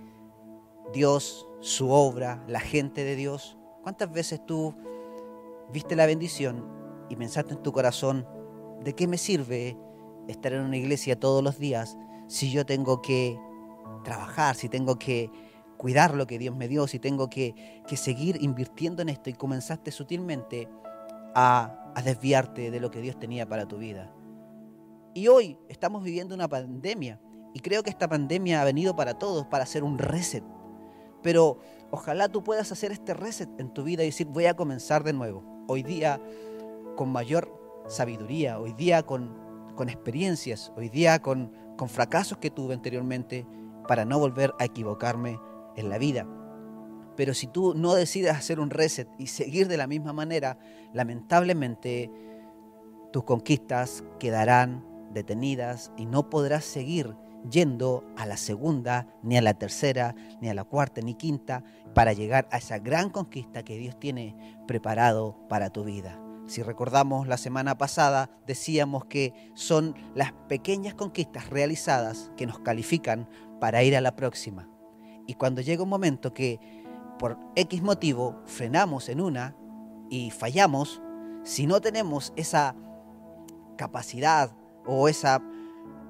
Dios 0.92 1.46
su 1.60 1.90
obra, 1.90 2.42
la 2.48 2.60
gente 2.60 3.04
de 3.04 3.16
Dios. 3.16 3.56
¿Cuántas 3.82 4.10
veces 4.10 4.44
tú 4.44 4.74
viste 5.72 5.96
la 5.96 6.06
bendición 6.06 6.64
y 7.08 7.16
pensaste 7.16 7.54
en 7.54 7.62
tu 7.62 7.72
corazón, 7.72 8.26
¿de 8.82 8.94
qué 8.94 9.06
me 9.06 9.18
sirve 9.18 9.76
estar 10.28 10.52
en 10.52 10.62
una 10.62 10.76
iglesia 10.76 11.18
todos 11.18 11.42
los 11.42 11.58
días 11.58 11.96
si 12.28 12.50
yo 12.50 12.64
tengo 12.64 13.02
que 13.02 13.38
trabajar, 14.04 14.54
si 14.54 14.68
tengo 14.68 14.98
que 14.98 15.30
cuidar 15.76 16.14
lo 16.14 16.26
que 16.26 16.38
Dios 16.38 16.54
me 16.54 16.68
dio, 16.68 16.86
si 16.86 16.98
tengo 16.98 17.28
que, 17.28 17.82
seguir 17.96 18.38
invirtiendo 18.40 19.02
en 19.02 19.08
esto 19.08 19.30
y 19.30 19.34
comenzaste 19.34 19.90
sutilmente 19.90 20.68
a, 21.34 21.92
a 21.94 22.02
desviarte 22.02 22.70
de 22.70 22.80
lo 22.80 22.90
que 22.90 23.00
Dios 23.00 23.18
tenía 23.18 23.48
para 23.48 23.66
tu 23.66 23.78
vida? 23.78 24.12
Y 25.14 25.26
hoy 25.26 25.58
estamos 25.68 26.04
viviendo 26.04 26.34
una 26.34 26.48
pandemia 26.48 27.20
y 27.52 27.60
creo 27.60 27.82
que 27.82 27.90
esta 27.90 28.08
pandemia 28.08 28.60
ha 28.60 28.64
venido 28.64 28.94
para 28.96 29.14
todos, 29.14 29.46
para 29.46 29.64
hacer 29.64 29.84
un 29.84 29.98
reset. 29.98 30.44
Pero 31.22 31.58
ojalá 31.90 32.28
tú 32.28 32.42
puedas 32.42 32.72
hacer 32.72 32.92
este 32.92 33.14
reset 33.14 33.48
en 33.58 33.72
tu 33.72 33.82
vida 33.82 34.02
y 34.02 34.06
decir, 34.06 34.26
voy 34.26 34.46
a 34.46 34.54
comenzar 34.54 35.04
de 35.04 35.12
nuevo. 35.12 35.44
Hoy 35.66 35.82
día 35.82 36.20
con 36.96 37.10
mayor 37.10 37.52
sabiduría, 37.88 38.58
hoy 38.58 38.72
día 38.72 39.02
con, 39.02 39.34
con 39.74 39.88
experiencias, 39.88 40.72
hoy 40.76 40.88
día 40.88 41.20
con, 41.20 41.52
con 41.76 41.88
fracasos 41.88 42.38
que 42.38 42.50
tuve 42.50 42.74
anteriormente, 42.74 43.46
para 43.88 44.04
no 44.04 44.18
volver 44.20 44.54
a 44.60 44.64
equivocarme 44.64 45.40
en 45.76 45.88
la 45.88 45.98
vida. 45.98 46.26
Pero 47.16 47.34
si 47.34 47.48
tú 47.48 47.74
no 47.74 47.94
decides 47.94 48.30
hacer 48.30 48.60
un 48.60 48.70
reset 48.70 49.08
y 49.18 49.26
seguir 49.26 49.66
de 49.66 49.76
la 49.76 49.88
misma 49.88 50.12
manera, 50.12 50.58
lamentablemente 50.92 52.10
tus 53.12 53.24
conquistas 53.24 54.04
quedarán 54.20 54.86
detenidas 55.12 55.90
y 55.96 56.06
no 56.06 56.30
podrás 56.30 56.64
seguir 56.64 57.16
yendo 57.48 58.04
a 58.16 58.26
la 58.26 58.36
segunda, 58.36 59.06
ni 59.22 59.36
a 59.36 59.42
la 59.42 59.54
tercera, 59.54 60.14
ni 60.40 60.48
a 60.48 60.54
la 60.54 60.64
cuarta, 60.64 61.00
ni 61.00 61.14
quinta, 61.14 61.64
para 61.94 62.12
llegar 62.12 62.48
a 62.50 62.58
esa 62.58 62.78
gran 62.78 63.10
conquista 63.10 63.62
que 63.62 63.78
Dios 63.78 63.98
tiene 63.98 64.36
preparado 64.66 65.36
para 65.48 65.70
tu 65.70 65.84
vida. 65.84 66.20
Si 66.46 66.62
recordamos 66.62 67.28
la 67.28 67.36
semana 67.36 67.78
pasada, 67.78 68.30
decíamos 68.46 69.04
que 69.04 69.32
son 69.54 69.94
las 70.14 70.32
pequeñas 70.48 70.94
conquistas 70.94 71.48
realizadas 71.48 72.32
que 72.36 72.46
nos 72.46 72.58
califican 72.58 73.28
para 73.60 73.82
ir 73.84 73.96
a 73.96 74.00
la 74.00 74.16
próxima. 74.16 74.68
Y 75.26 75.34
cuando 75.34 75.60
llega 75.60 75.84
un 75.84 75.88
momento 75.88 76.34
que 76.34 76.58
por 77.20 77.38
X 77.54 77.82
motivo 77.82 78.40
frenamos 78.46 79.08
en 79.08 79.20
una 79.20 79.54
y 80.08 80.30
fallamos, 80.30 81.00
si 81.44 81.66
no 81.66 81.80
tenemos 81.80 82.32
esa 82.34 82.74
capacidad 83.76 84.50
o 84.86 85.08
esa 85.08 85.40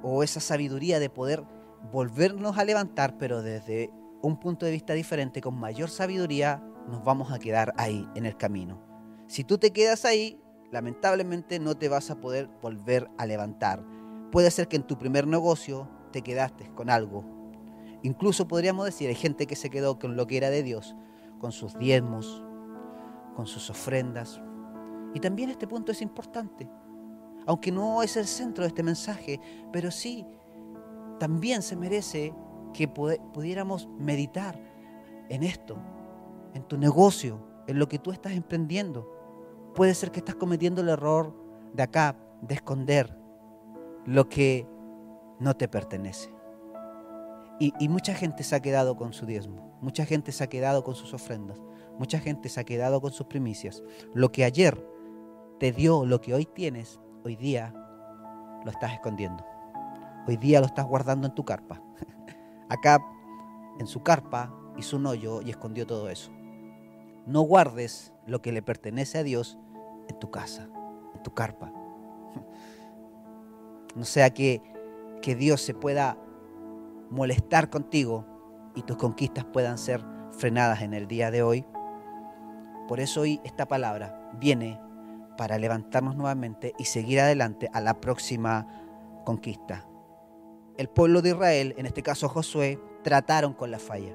o 0.02 0.22
esa 0.22 0.40
sabiduría 0.40 0.98
de 0.98 1.10
poder 1.10 1.44
volvernos 1.92 2.58
a 2.58 2.64
levantar, 2.64 3.16
pero 3.18 3.42
desde 3.42 3.90
un 4.22 4.38
punto 4.38 4.66
de 4.66 4.72
vista 4.72 4.92
diferente, 4.92 5.40
con 5.40 5.58
mayor 5.58 5.88
sabiduría, 5.88 6.62
nos 6.86 7.02
vamos 7.04 7.32
a 7.32 7.38
quedar 7.38 7.72
ahí 7.76 8.06
en 8.14 8.26
el 8.26 8.36
camino. 8.36 8.82
Si 9.26 9.44
tú 9.44 9.58
te 9.58 9.72
quedas 9.72 10.04
ahí, 10.04 10.40
lamentablemente 10.70 11.58
no 11.58 11.76
te 11.76 11.88
vas 11.88 12.10
a 12.10 12.20
poder 12.20 12.48
volver 12.60 13.08
a 13.18 13.26
levantar. 13.26 13.84
Puede 14.30 14.50
ser 14.50 14.68
que 14.68 14.76
en 14.76 14.86
tu 14.86 14.98
primer 14.98 15.26
negocio 15.26 15.88
te 16.12 16.22
quedaste 16.22 16.70
con 16.74 16.90
algo. 16.90 17.24
Incluso 18.02 18.48
podríamos 18.48 18.84
decir, 18.84 19.08
hay 19.08 19.14
gente 19.14 19.46
que 19.46 19.56
se 19.56 19.70
quedó 19.70 19.98
con 19.98 20.16
lo 20.16 20.26
que 20.26 20.36
era 20.36 20.50
de 20.50 20.62
Dios, 20.62 20.96
con 21.38 21.52
sus 21.52 21.78
diezmos, 21.78 22.44
con 23.36 23.46
sus 23.46 23.70
ofrendas. 23.70 24.40
Y 25.14 25.20
también 25.20 25.50
este 25.50 25.66
punto 25.66 25.92
es 25.92 26.02
importante 26.02 26.68
aunque 27.50 27.72
no 27.72 28.00
es 28.04 28.16
el 28.16 28.28
centro 28.28 28.62
de 28.62 28.68
este 28.68 28.84
mensaje, 28.84 29.40
pero 29.72 29.90
sí, 29.90 30.24
también 31.18 31.62
se 31.62 31.74
merece 31.74 32.32
que 32.72 32.86
pudiéramos 32.86 33.88
meditar 33.98 34.56
en 35.28 35.42
esto, 35.42 35.76
en 36.54 36.62
tu 36.62 36.78
negocio, 36.78 37.44
en 37.66 37.80
lo 37.80 37.88
que 37.88 37.98
tú 37.98 38.12
estás 38.12 38.34
emprendiendo. 38.34 39.10
Puede 39.74 39.96
ser 39.96 40.12
que 40.12 40.20
estás 40.20 40.36
cometiendo 40.36 40.80
el 40.80 40.90
error 40.90 41.34
de 41.74 41.82
acá, 41.82 42.16
de 42.40 42.54
esconder 42.54 43.18
lo 44.06 44.28
que 44.28 44.64
no 45.40 45.56
te 45.56 45.66
pertenece. 45.66 46.32
Y, 47.58 47.74
y, 47.80 47.88
mucha 47.88 48.14
gente 48.14 48.44
se 48.44 48.54
ha 48.54 48.62
quedado 48.62 48.96
con 48.96 49.12
su 49.12 49.26
diezmo, 49.26 49.76
mucha 49.80 50.06
gente 50.06 50.30
se 50.30 50.44
ha 50.44 50.46
quedado 50.46 50.84
con 50.84 50.94
sus 50.94 51.12
ofrendas, 51.14 51.60
mucha 51.98 52.20
gente 52.20 52.48
se 52.48 52.60
ha 52.60 52.64
quedado 52.64 53.00
con 53.00 53.10
sus 53.10 53.26
primicias. 53.26 53.82
Lo 54.14 54.30
que 54.30 54.44
ayer 54.44 54.86
te 55.58 55.72
dio, 55.72 56.06
lo 56.06 56.20
que 56.20 56.32
hoy 56.32 56.46
tienes, 56.46 57.00
hoy 57.24 57.36
día 57.36 57.72
lo 58.64 58.70
estás 58.70 58.92
escondiendo. 58.92 59.44
Hoy 60.26 60.36
día 60.36 60.60
lo 60.60 60.66
estás 60.66 60.86
guardando 60.86 61.26
en 61.26 61.34
tu 61.34 61.44
carpa. 61.44 61.82
Acá 62.68 62.98
en 63.78 63.86
su 63.86 64.02
carpa 64.02 64.54
hizo 64.76 64.96
un 64.96 65.06
hoyo 65.06 65.40
y 65.42 65.50
escondió 65.50 65.86
todo 65.86 66.08
eso. 66.08 66.30
No 67.26 67.42
guardes 67.42 68.12
lo 68.26 68.40
que 68.42 68.52
le 68.52 68.62
pertenece 68.62 69.18
a 69.18 69.22
Dios 69.22 69.58
en 70.08 70.18
tu 70.18 70.30
casa, 70.30 70.68
en 71.14 71.22
tu 71.22 71.34
carpa. 71.34 71.72
No 73.96 74.04
sea 74.04 74.30
que, 74.30 74.62
que 75.20 75.34
Dios 75.34 75.60
se 75.62 75.74
pueda 75.74 76.16
molestar 77.10 77.70
contigo 77.70 78.24
y 78.76 78.82
tus 78.82 78.96
conquistas 78.96 79.44
puedan 79.44 79.78
ser 79.78 80.00
frenadas 80.30 80.82
en 80.82 80.94
el 80.94 81.08
día 81.08 81.32
de 81.32 81.42
hoy. 81.42 81.66
Por 82.86 83.00
eso 83.00 83.22
hoy 83.22 83.40
esta 83.42 83.66
palabra 83.66 84.30
viene 84.38 84.80
para 85.40 85.56
levantarnos 85.56 86.16
nuevamente 86.16 86.74
y 86.76 86.84
seguir 86.84 87.18
adelante 87.18 87.70
a 87.72 87.80
la 87.80 87.98
próxima 87.98 88.66
conquista. 89.24 89.88
El 90.76 90.90
pueblo 90.90 91.22
de 91.22 91.30
Israel, 91.30 91.74
en 91.78 91.86
este 91.86 92.02
caso 92.02 92.28
Josué, 92.28 92.78
trataron 93.02 93.54
con 93.54 93.70
la 93.70 93.78
falla. 93.78 94.14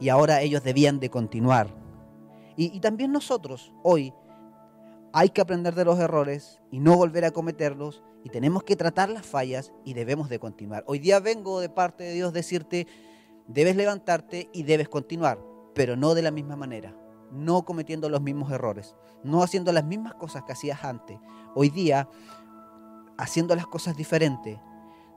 Y 0.00 0.08
ahora 0.08 0.40
ellos 0.40 0.64
debían 0.64 0.98
de 0.98 1.10
continuar. 1.10 1.68
Y, 2.56 2.80
también 2.80 3.12
nosotros, 3.12 3.72
hoy, 3.84 4.12
hay 5.12 5.28
que 5.28 5.40
aprender 5.40 5.76
de 5.76 5.84
los 5.84 6.00
errores 6.00 6.60
y 6.72 6.80
no 6.80 6.96
volver 6.96 7.24
a 7.24 7.30
cometerlos. 7.30 8.02
Y 8.24 8.30
tenemos 8.30 8.64
que 8.64 8.74
tratar 8.74 9.10
las 9.10 9.24
fallas 9.24 9.72
y 9.84 9.94
debemos 9.94 10.28
de 10.28 10.40
continuar. 10.40 10.82
Hoy 10.88 10.98
día 10.98 11.20
vengo 11.20 11.60
de 11.60 11.68
parte 11.68 12.02
de 12.02 12.14
Dios 12.14 12.32
decirte, 12.32 12.88
debes 13.46 13.76
levantarte 13.76 14.50
y 14.52 14.64
debes 14.64 14.88
continuar, 14.88 15.38
pero 15.72 15.94
no 15.94 16.14
de 16.14 16.22
la 16.22 16.32
misma 16.32 16.56
manera 16.56 16.96
no 17.34 17.64
cometiendo 17.64 18.08
los 18.08 18.22
mismos 18.22 18.50
errores, 18.52 18.94
no 19.22 19.42
haciendo 19.42 19.72
las 19.72 19.84
mismas 19.84 20.14
cosas 20.14 20.44
que 20.44 20.52
hacías 20.52 20.84
antes. 20.84 21.18
Hoy 21.54 21.70
día, 21.70 22.08
haciendo 23.18 23.54
las 23.56 23.66
cosas 23.66 23.96
diferentes, 23.96 24.58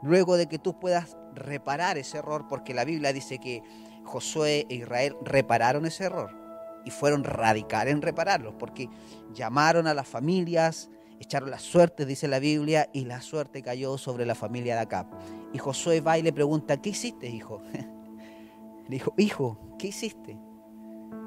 luego 0.01 0.37
de 0.37 0.47
que 0.47 0.59
tú 0.59 0.79
puedas 0.79 1.17
reparar 1.33 1.97
ese 1.97 2.17
error, 2.17 2.47
porque 2.47 2.73
la 2.73 2.85
Biblia 2.85 3.13
dice 3.13 3.39
que 3.39 3.63
Josué 4.03 4.65
e 4.69 4.75
Israel 4.75 5.15
repararon 5.21 5.85
ese 5.85 6.05
error 6.05 6.31
y 6.85 6.91
fueron 6.91 7.23
radicales 7.23 7.93
en 7.93 8.01
repararlos, 8.01 8.55
porque 8.57 8.89
llamaron 9.33 9.87
a 9.87 9.93
las 9.93 10.07
familias, 10.07 10.89
echaron 11.19 11.51
la 11.51 11.59
suerte, 11.59 12.05
dice 12.05 12.27
la 12.27 12.39
Biblia, 12.39 12.89
y 12.93 13.05
la 13.05 13.21
suerte 13.21 13.61
cayó 13.61 13.97
sobre 13.97 14.25
la 14.25 14.35
familia 14.35 14.75
de 14.75 14.81
Acab. 14.81 15.07
Y 15.53 15.57
Josué 15.57 16.01
va 16.01 16.17
y 16.17 16.21
le 16.21 16.33
pregunta, 16.33 16.81
¿qué 16.81 16.89
hiciste, 16.89 17.27
hijo? 17.29 17.61
Le 18.87 18.95
dijo, 18.95 19.13
hijo, 19.17 19.75
¿qué 19.77 19.87
hiciste? 19.87 20.39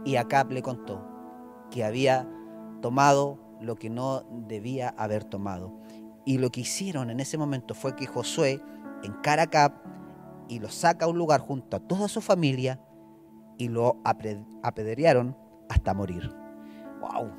Y 0.04 0.16
Acab 0.16 0.50
le 0.50 0.62
contó 0.62 1.06
que 1.70 1.84
había 1.84 2.28
tomado 2.80 3.38
lo 3.60 3.76
que 3.76 3.90
no 3.90 4.24
debía 4.30 4.88
haber 4.90 5.24
tomado. 5.24 5.72
Y 6.24 6.38
lo 6.38 6.50
que 6.50 6.62
hicieron 6.62 7.10
en 7.10 7.20
ese 7.20 7.38
momento 7.38 7.74
fue 7.74 7.96
que 7.96 8.06
Josué 8.06 8.60
encara 9.02 9.42
a 9.42 9.44
Acab 9.46 9.72
y 10.48 10.58
lo 10.58 10.68
saca 10.68 11.06
a 11.06 11.08
un 11.08 11.18
lugar 11.18 11.40
junto 11.40 11.76
a 11.76 11.80
toda 11.80 12.08
su 12.08 12.20
familia 12.20 12.80
y 13.56 13.68
lo 13.68 14.00
apedrearon 14.04 15.36
hasta 15.68 15.94
morir. 15.94 16.34
¡Wow! 17.00 17.30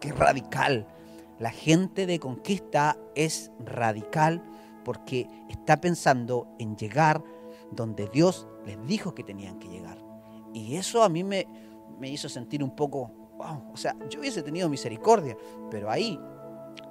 ¡Qué 0.00 0.12
radical! 0.12 0.86
La 1.38 1.50
gente 1.50 2.06
de 2.06 2.18
conquista 2.18 2.96
es 3.14 3.52
radical 3.58 4.42
porque 4.84 5.28
está 5.50 5.80
pensando 5.80 6.48
en 6.58 6.76
llegar 6.76 7.22
donde 7.72 8.08
Dios 8.08 8.48
les 8.64 8.84
dijo 8.86 9.14
que 9.14 9.22
tenían 9.22 9.58
que 9.58 9.68
llegar. 9.68 9.98
Y 10.54 10.76
eso 10.76 11.02
a 11.02 11.08
mí 11.08 11.22
me, 11.24 11.46
me 11.98 12.08
hizo 12.08 12.28
sentir 12.28 12.62
un 12.62 12.74
poco, 12.74 13.12
o 13.72 13.76
sea, 13.76 13.96
yo 14.08 14.20
hubiese 14.20 14.42
tenido 14.42 14.68
misericordia, 14.68 15.36
pero 15.70 15.90
ahí 15.90 16.18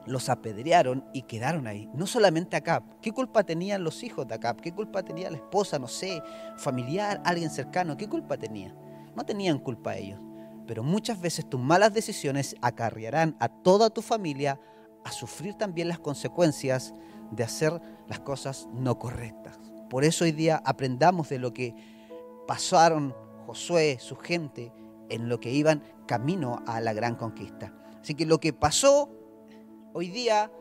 los 0.05 0.29
apedrearon 0.29 1.05
y 1.13 1.23
quedaron 1.23 1.67
ahí. 1.67 1.89
No 1.93 2.07
solamente 2.07 2.55
Acab, 2.55 2.83
¿qué 3.01 3.11
culpa 3.11 3.43
tenían 3.43 3.83
los 3.83 4.03
hijos 4.03 4.27
de 4.27 4.35
Acab? 4.35 4.61
¿Qué 4.61 4.71
culpa 4.71 5.03
tenía 5.03 5.29
la 5.31 5.37
esposa, 5.37 5.79
no 5.79 5.87
sé, 5.87 6.21
familiar, 6.57 7.21
alguien 7.25 7.49
cercano? 7.49 7.97
¿Qué 7.97 8.07
culpa 8.07 8.37
tenía? 8.37 8.75
No 9.15 9.25
tenían 9.25 9.59
culpa 9.59 9.95
ellos. 9.95 10.19
Pero 10.67 10.83
muchas 10.83 11.19
veces 11.19 11.47
tus 11.49 11.59
malas 11.59 11.93
decisiones 11.93 12.55
acarrearán 12.61 13.35
a 13.39 13.49
toda 13.49 13.89
tu 13.89 14.01
familia 14.01 14.59
a 15.03 15.11
sufrir 15.11 15.55
también 15.55 15.87
las 15.87 15.99
consecuencias 15.99 16.93
de 17.31 17.43
hacer 17.43 17.79
las 18.07 18.19
cosas 18.19 18.67
no 18.73 18.97
correctas. 18.97 19.59
Por 19.89 20.03
eso 20.03 20.23
hoy 20.23 20.31
día 20.31 20.61
aprendamos 20.65 21.29
de 21.29 21.39
lo 21.39 21.53
que 21.53 21.75
pasaron 22.47 23.13
Josué, 23.45 23.97
su 23.99 24.15
gente, 24.15 24.73
en 25.09 25.29
lo 25.29 25.39
que 25.39 25.51
iban 25.51 25.83
camino 26.07 26.63
a 26.67 26.81
la 26.81 26.93
gran 26.93 27.15
conquista. 27.15 27.73
Así 28.01 28.15
que 28.15 28.25
lo 28.25 28.39
que 28.39 28.53
pasó 28.53 29.09
hoy 29.93 30.09
día 30.09 30.51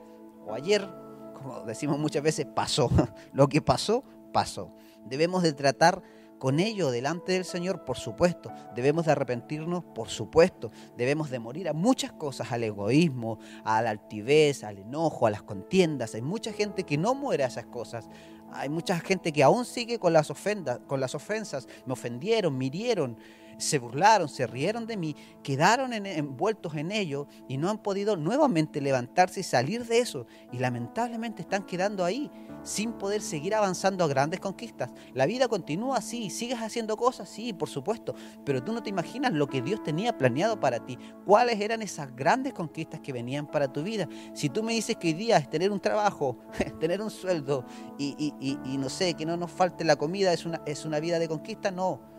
o 0.46 0.54
ayer, 0.54 0.88
como 1.34 1.60
decimos 1.60 1.98
muchas 1.98 2.22
veces, 2.22 2.46
pasó. 2.46 2.90
Lo 3.32 3.48
que 3.48 3.60
pasó, 3.60 4.04
pasó. 4.32 4.74
Debemos 5.06 5.42
de 5.42 5.52
tratar 5.52 6.02
con 6.38 6.60
ello 6.60 6.90
delante 6.90 7.32
del 7.32 7.44
Señor, 7.44 7.84
por 7.84 7.96
supuesto. 7.96 8.52
Debemos 8.74 9.06
de 9.06 9.12
arrepentirnos, 9.12 9.84
por 9.94 10.08
supuesto. 10.08 10.70
Debemos 10.96 11.30
de 11.30 11.38
morir 11.38 11.68
a 11.68 11.72
muchas 11.72 12.12
cosas, 12.12 12.52
al 12.52 12.64
egoísmo, 12.64 13.38
a 13.64 13.80
la 13.82 13.90
altivez, 13.90 14.64
al 14.64 14.78
enojo, 14.78 15.26
a 15.26 15.30
las 15.30 15.42
contiendas. 15.42 16.14
Hay 16.14 16.22
mucha 16.22 16.52
gente 16.52 16.84
que 16.84 16.98
no 16.98 17.14
muere 17.14 17.44
a 17.44 17.48
esas 17.48 17.66
cosas. 17.66 18.08
Hay 18.52 18.68
mucha 18.68 19.00
gente 19.00 19.32
que 19.32 19.42
aún 19.42 19.64
sigue 19.64 19.98
con 19.98 20.12
las 20.12 20.30
ofendas, 20.30 20.80
con 20.86 21.00
las 21.00 21.14
ofensas. 21.14 21.66
Me 21.86 21.94
ofendieron, 21.94 22.56
me 22.56 22.66
hirieron 22.66 23.16
se 23.58 23.78
burlaron, 23.78 24.28
se 24.28 24.46
rieron 24.46 24.86
de 24.86 24.96
mí, 24.96 25.16
quedaron 25.42 25.92
envueltos 25.92 26.74
en 26.74 26.90
ello 26.90 27.26
y 27.48 27.56
no 27.56 27.70
han 27.70 27.78
podido 27.78 28.16
nuevamente 28.16 28.80
levantarse 28.80 29.40
y 29.40 29.44
salir 29.44 29.84
de 29.86 29.98
eso. 29.98 30.26
Y 30.52 30.58
lamentablemente 30.58 31.42
están 31.42 31.64
quedando 31.64 32.04
ahí 32.04 32.30
sin 32.62 32.92
poder 32.92 33.20
seguir 33.20 33.54
avanzando 33.54 34.04
a 34.04 34.08
grandes 34.08 34.40
conquistas. 34.40 34.90
La 35.12 35.26
vida 35.26 35.48
continúa 35.48 35.98
así, 35.98 36.30
sigues 36.30 36.60
haciendo 36.60 36.96
cosas, 36.96 37.28
sí, 37.28 37.52
por 37.52 37.68
supuesto, 37.68 38.14
pero 38.44 38.62
tú 38.62 38.72
no 38.72 38.82
te 38.82 38.90
imaginas 38.90 39.32
lo 39.32 39.46
que 39.46 39.62
Dios 39.62 39.82
tenía 39.82 40.16
planeado 40.16 40.58
para 40.58 40.84
ti, 40.84 40.98
cuáles 41.26 41.60
eran 41.60 41.82
esas 41.82 42.14
grandes 42.16 42.54
conquistas 42.54 43.00
que 43.00 43.12
venían 43.12 43.46
para 43.46 43.72
tu 43.72 43.82
vida. 43.82 44.08
Si 44.32 44.48
tú 44.48 44.62
me 44.62 44.72
dices 44.72 44.96
que 44.96 45.08
hoy 45.08 45.14
día 45.14 45.36
es 45.36 45.48
tener 45.48 45.70
un 45.70 45.80
trabajo, 45.80 46.38
tener 46.80 47.00
un 47.02 47.10
sueldo 47.10 47.64
y, 47.98 48.34
y 48.40 48.78
no 48.78 48.88
sé, 48.88 49.14
que 49.14 49.26
no 49.26 49.36
nos 49.36 49.50
falte 49.50 49.84
la 49.84 49.96
comida, 49.96 50.32
es 50.32 50.46
una, 50.46 50.62
es 50.66 50.84
una 50.84 51.00
vida 51.00 51.18
de 51.18 51.28
conquista, 51.28 51.70
no 51.70 52.13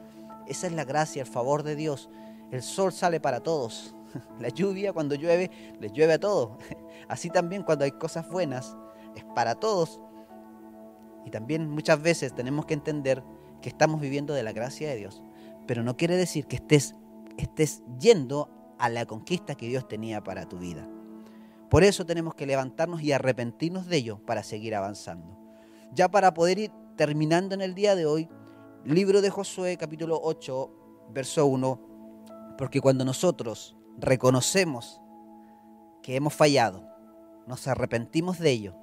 esa 0.48 0.68
es 0.68 0.74
la 0.74 0.86
gracia, 0.86 1.22
el 1.22 1.28
favor 1.28 1.64
de 1.64 1.76
Dios. 1.76 2.10
El 2.52 2.62
sol 2.62 2.92
sale 2.92 3.20
para 3.20 3.42
todos. 3.42 3.96
La 4.40 4.50
lluvia 4.50 4.94
cuando 4.94 5.16
llueve, 5.16 5.52
les 5.80 5.92
llueve 5.92 6.14
a 6.14 6.20
todos. 6.20 6.52
Así 7.10 7.30
también 7.30 7.64
cuando 7.64 7.86
hay 7.86 7.92
cosas 7.92 8.30
buenas, 8.30 8.76
es 9.16 9.24
para 9.36 9.56
todos. 9.56 10.00
Y 11.26 11.32
también 11.32 11.70
muchas 11.70 12.02
veces 12.02 12.34
tenemos 12.34 12.66
que 12.66 12.76
entender 12.76 13.24
que 13.62 13.70
estamos 13.70 14.00
viviendo 14.00 14.34
de 14.34 14.44
la 14.44 14.54
gracia 14.54 14.90
de 14.90 14.96
Dios. 14.96 15.24
Pero 15.68 15.84
no 15.84 15.98
quiere 15.98 16.16
decir 16.16 16.46
que 16.46 16.58
estés, 16.58 16.96
estés 17.38 17.84
yendo 18.00 18.50
a 18.78 18.90
la 18.90 19.06
conquista 19.06 19.56
que 19.56 19.68
Dios 19.68 19.88
tenía 19.88 20.24
para 20.24 20.48
tu 20.48 20.60
vida. 20.60 20.88
Por 21.70 21.84
eso 21.84 22.06
tenemos 22.06 22.36
que 22.36 22.46
levantarnos 22.46 23.02
y 23.02 23.12
arrepentirnos 23.12 23.88
de 23.88 23.98
ello 23.98 24.20
para 24.26 24.44
seguir 24.44 24.76
avanzando. 24.76 25.38
Ya 25.94 26.10
para 26.10 26.34
poder 26.34 26.60
ir 26.60 26.72
terminando 26.96 27.56
en 27.56 27.62
el 27.62 27.74
día 27.74 27.96
de 27.96 28.06
hoy, 28.06 28.30
Libro 28.86 29.24
de 29.24 29.32
Josué 29.32 29.78
capítulo 29.78 30.20
8, 30.22 31.10
verso 31.12 31.48
1, 31.48 32.56
porque 32.56 32.82
cuando 32.82 33.04
nosotros 33.04 33.76
reconocemos 33.98 35.02
que 36.04 36.16
hemos 36.16 36.36
fallado, 36.36 36.88
nos 37.48 37.68
arrepentimos 37.68 38.38
de 38.38 38.52
ello, 38.52 38.76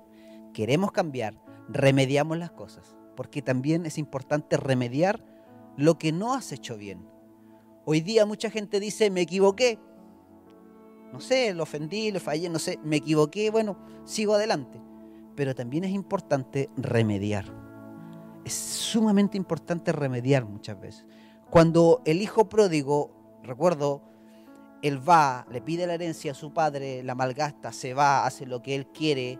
queremos 0.54 0.90
cambiar, 0.90 1.40
remediamos 1.68 2.36
las 2.36 2.50
cosas, 2.50 2.96
porque 3.14 3.42
también 3.42 3.86
es 3.86 3.96
importante 3.96 4.56
remediar 4.56 5.24
lo 5.76 5.98
que 5.98 6.10
no 6.10 6.34
has 6.34 6.50
hecho 6.50 6.76
bien. 6.76 7.08
Hoy 7.84 8.00
día 8.00 8.26
mucha 8.26 8.50
gente 8.50 8.80
dice, 8.80 9.08
me 9.08 9.20
equivoqué, 9.20 9.78
no 11.12 11.20
sé, 11.20 11.54
lo 11.54 11.62
ofendí, 11.62 12.10
le 12.10 12.18
fallé, 12.18 12.48
no 12.48 12.58
sé, 12.58 12.80
me 12.82 12.96
equivoqué, 12.96 13.52
bueno, 13.52 13.78
sigo 14.04 14.34
adelante. 14.34 14.80
Pero 15.36 15.54
también 15.54 15.84
es 15.84 15.92
importante 15.92 16.70
remediar 16.76 17.61
es 18.44 18.54
sumamente 18.54 19.36
importante 19.36 19.92
remediar 19.92 20.44
muchas 20.44 20.80
veces. 20.80 21.06
Cuando 21.50 22.02
el 22.04 22.22
hijo 22.22 22.48
pródigo, 22.48 23.10
recuerdo, 23.42 24.02
él 24.82 25.06
va, 25.06 25.46
le 25.50 25.60
pide 25.60 25.86
la 25.86 25.94
herencia 25.94 26.32
a 26.32 26.34
su 26.34 26.52
padre, 26.52 27.02
la 27.02 27.14
malgasta, 27.14 27.72
se 27.72 27.94
va, 27.94 28.26
hace 28.26 28.46
lo 28.46 28.62
que 28.62 28.74
él 28.74 28.86
quiere, 28.86 29.38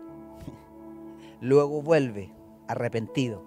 luego 1.41 1.81
vuelve 1.81 2.33
arrepentido. 2.67 3.43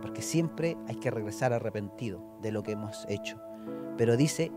Porque 0.00 0.22
siempre 0.22 0.76
hay 0.88 0.96
que 0.96 1.10
regresar 1.10 1.52
arrepentido 1.52 2.22
de 2.40 2.52
lo 2.52 2.62
que 2.62 2.72
hemos 2.72 3.06
hecho. 3.08 3.40
Pero 3.96 4.16
dice, 4.16 4.52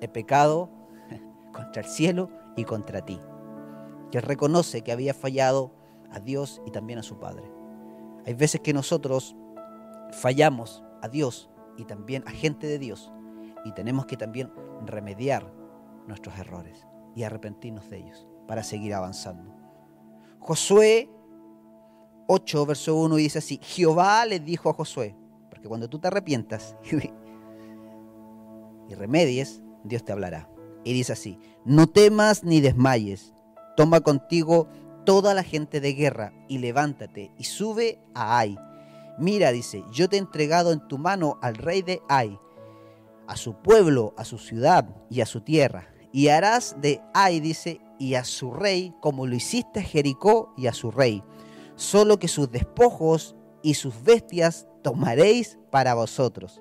he 0.00 0.08
pecado 0.08 0.70
contra 1.52 1.82
el 1.82 1.88
cielo 1.88 2.30
y 2.56 2.64
contra 2.64 3.04
ti. 3.04 3.18
Que 4.10 4.20
reconoce 4.20 4.82
que 4.82 4.92
había 4.92 5.14
fallado 5.14 5.72
a 6.10 6.20
Dios 6.20 6.62
y 6.66 6.70
también 6.70 6.98
a 6.98 7.02
su 7.02 7.18
padre. 7.18 7.50
Hay 8.26 8.34
veces 8.34 8.60
que 8.60 8.72
nosotros 8.72 9.34
fallamos 10.12 10.82
a 11.02 11.08
Dios 11.08 11.50
y 11.76 11.84
también 11.84 12.22
a 12.26 12.30
gente 12.30 12.66
de 12.66 12.78
Dios 12.78 13.12
y 13.64 13.72
tenemos 13.72 14.06
que 14.06 14.16
también 14.16 14.52
remediar 14.86 15.52
nuestros 16.06 16.38
errores 16.38 16.86
y 17.14 17.22
arrepentirnos 17.22 17.88
de 17.90 17.98
ellos 17.98 18.26
para 18.46 18.62
seguir 18.62 18.94
avanzando. 18.94 19.54
Josué 20.40 21.08
8, 22.26 22.66
verso 22.66 22.96
1 22.96 23.16
dice 23.16 23.38
así, 23.38 23.58
Jehová 23.62 24.24
le 24.26 24.40
dijo 24.40 24.70
a 24.70 24.74
Josué, 24.74 25.16
porque 25.50 25.68
cuando 25.68 25.88
tú 25.88 25.98
te 25.98 26.08
arrepientas 26.08 26.76
y 28.88 28.94
remedies, 28.94 29.62
Dios 29.84 30.04
te 30.04 30.12
hablará. 30.12 30.48
Y 30.84 30.92
dice 30.92 31.12
así, 31.12 31.38
no 31.64 31.86
temas 31.86 32.42
ni 32.42 32.60
desmayes, 32.60 33.34
toma 33.76 34.00
contigo 34.00 34.68
toda 35.04 35.34
la 35.34 35.42
gente 35.42 35.80
de 35.80 35.94
guerra 35.94 36.32
y 36.48 36.58
levántate 36.58 37.32
y 37.38 37.44
sube 37.44 37.98
a 38.14 38.38
Ai 38.38 38.58
Mira, 39.18 39.52
dice, 39.52 39.84
yo 39.92 40.08
te 40.08 40.16
he 40.16 40.18
entregado 40.18 40.72
en 40.72 40.86
tu 40.88 40.98
mano 40.98 41.38
al 41.42 41.54
rey 41.54 41.82
de 41.82 42.02
Ai, 42.08 42.38
a 43.26 43.36
su 43.36 43.54
pueblo, 43.54 44.14
a 44.16 44.24
su 44.24 44.38
ciudad 44.38 44.88
y 45.10 45.20
a 45.20 45.26
su 45.26 45.40
tierra. 45.40 45.88
Y 46.12 46.28
harás 46.28 46.76
de 46.80 47.00
Ai, 47.14 47.40
dice, 47.40 47.80
y 47.98 48.14
a 48.14 48.24
su 48.24 48.52
rey 48.52 48.94
como 49.00 49.26
lo 49.26 49.34
hiciste 49.34 49.80
a 49.80 49.84
Jericó 49.84 50.52
y 50.56 50.66
a 50.66 50.72
su 50.72 50.90
rey. 50.90 51.22
Solo 51.76 52.18
que 52.18 52.28
sus 52.28 52.50
despojos 52.50 53.36
y 53.62 53.74
sus 53.74 54.02
bestias 54.02 54.66
tomaréis 54.82 55.58
para 55.70 55.94
vosotros. 55.94 56.60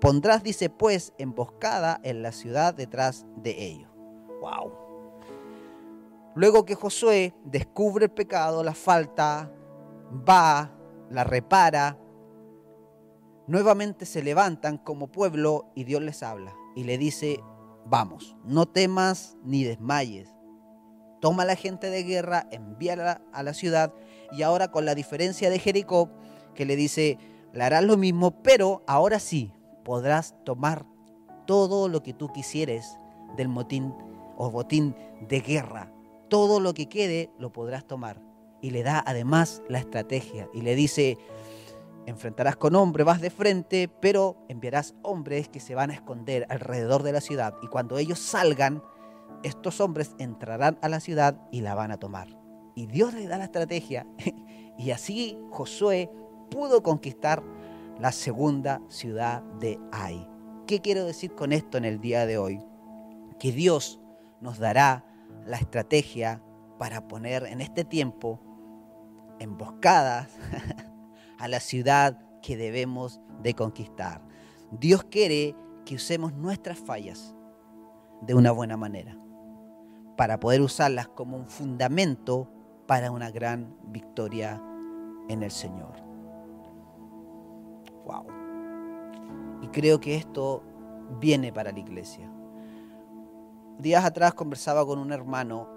Pondrás, 0.00 0.42
dice, 0.42 0.68
pues, 0.70 1.12
emboscada 1.16 2.00
en 2.02 2.22
la 2.22 2.32
ciudad 2.32 2.74
detrás 2.74 3.24
de 3.36 3.64
ellos. 3.64 3.90
¡Wow! 4.40 4.72
Luego 6.34 6.64
que 6.64 6.74
Josué 6.74 7.32
descubre 7.44 8.06
el 8.06 8.10
pecado, 8.10 8.64
la 8.64 8.74
falta, 8.74 9.50
va 10.28 10.73
la 11.10 11.24
repara, 11.24 11.98
nuevamente 13.46 14.06
se 14.06 14.22
levantan 14.22 14.78
como 14.78 15.08
pueblo 15.08 15.70
y 15.74 15.84
Dios 15.84 16.02
les 16.02 16.22
habla 16.22 16.54
y 16.74 16.84
le 16.84 16.98
dice, 16.98 17.40
vamos, 17.86 18.36
no 18.44 18.66
temas 18.66 19.36
ni 19.44 19.64
desmayes. 19.64 20.28
Toma 21.20 21.44
la 21.44 21.56
gente 21.56 21.90
de 21.90 22.02
guerra, 22.02 22.46
envíala 22.50 23.22
a 23.32 23.42
la 23.42 23.54
ciudad 23.54 23.94
y 24.32 24.42
ahora 24.42 24.70
con 24.70 24.84
la 24.84 24.94
diferencia 24.94 25.50
de 25.50 25.58
Jericó 25.58 26.10
que 26.54 26.64
le 26.64 26.76
dice, 26.76 27.18
le 27.52 27.64
harás 27.64 27.84
lo 27.84 27.96
mismo, 27.96 28.42
pero 28.42 28.82
ahora 28.86 29.18
sí 29.18 29.52
podrás 29.84 30.34
tomar 30.44 30.86
todo 31.46 31.88
lo 31.88 32.02
que 32.02 32.12
tú 32.12 32.32
quisieres 32.32 32.98
del 33.36 33.48
motín 33.48 33.94
o 34.36 34.50
botín 34.50 34.94
de 35.28 35.40
guerra. 35.40 35.92
Todo 36.28 36.60
lo 36.60 36.74
que 36.74 36.88
quede 36.88 37.30
lo 37.38 37.52
podrás 37.52 37.86
tomar 37.86 38.33
y 38.64 38.70
le 38.70 38.82
da 38.82 39.04
además 39.06 39.62
la 39.68 39.78
estrategia 39.78 40.48
y 40.54 40.62
le 40.62 40.74
dice, 40.74 41.18
enfrentarás 42.06 42.56
con 42.56 42.74
hombres, 42.74 43.04
vas 43.04 43.20
de 43.20 43.28
frente, 43.28 43.90
pero 44.00 44.38
enviarás 44.48 44.94
hombres 45.02 45.50
que 45.50 45.60
se 45.60 45.74
van 45.74 45.90
a 45.90 45.92
esconder 45.92 46.46
alrededor 46.48 47.02
de 47.02 47.12
la 47.12 47.20
ciudad 47.20 47.56
y 47.62 47.66
cuando 47.66 47.98
ellos 47.98 48.18
salgan, 48.18 48.82
estos 49.42 49.82
hombres 49.82 50.14
entrarán 50.18 50.78
a 50.80 50.88
la 50.88 51.00
ciudad 51.00 51.46
y 51.52 51.60
la 51.60 51.74
van 51.74 51.90
a 51.90 51.98
tomar. 51.98 52.38
Y 52.74 52.86
Dios 52.86 53.12
le 53.12 53.26
da 53.26 53.36
la 53.36 53.44
estrategia 53.44 54.06
y 54.78 54.92
así 54.92 55.38
Josué 55.50 56.10
pudo 56.50 56.82
conquistar 56.82 57.42
la 58.00 58.12
segunda 58.12 58.80
ciudad 58.88 59.42
de 59.60 59.78
Ai. 59.92 60.26
¿Qué 60.66 60.80
quiero 60.80 61.04
decir 61.04 61.34
con 61.34 61.52
esto 61.52 61.76
en 61.76 61.84
el 61.84 62.00
día 62.00 62.24
de 62.24 62.38
hoy? 62.38 62.64
Que 63.38 63.52
Dios 63.52 64.00
nos 64.40 64.58
dará 64.58 65.04
la 65.44 65.58
estrategia 65.58 66.42
para 66.78 67.06
poner 67.06 67.44
en 67.44 67.60
este 67.60 67.84
tiempo 67.84 68.40
emboscadas 69.38 70.28
a 71.38 71.48
la 71.48 71.60
ciudad 71.60 72.18
que 72.42 72.56
debemos 72.56 73.20
de 73.42 73.54
conquistar. 73.54 74.22
Dios 74.70 75.04
quiere 75.04 75.56
que 75.84 75.94
usemos 75.94 76.32
nuestras 76.34 76.78
fallas 76.78 77.34
de 78.22 78.34
una 78.34 78.50
buena 78.52 78.76
manera 78.76 79.18
para 80.16 80.40
poder 80.40 80.60
usarlas 80.60 81.08
como 81.08 81.36
un 81.36 81.48
fundamento 81.48 82.48
para 82.86 83.10
una 83.10 83.30
gran 83.30 83.76
victoria 83.84 84.62
en 85.28 85.42
el 85.42 85.50
Señor. 85.50 85.94
Wow. 88.04 88.26
Y 89.62 89.68
creo 89.68 90.00
que 90.00 90.16
esto 90.16 90.62
viene 91.20 91.52
para 91.52 91.72
la 91.72 91.78
iglesia. 91.78 92.30
Días 93.78 94.04
atrás 94.04 94.34
conversaba 94.34 94.86
con 94.86 94.98
un 94.98 95.12
hermano, 95.12 95.68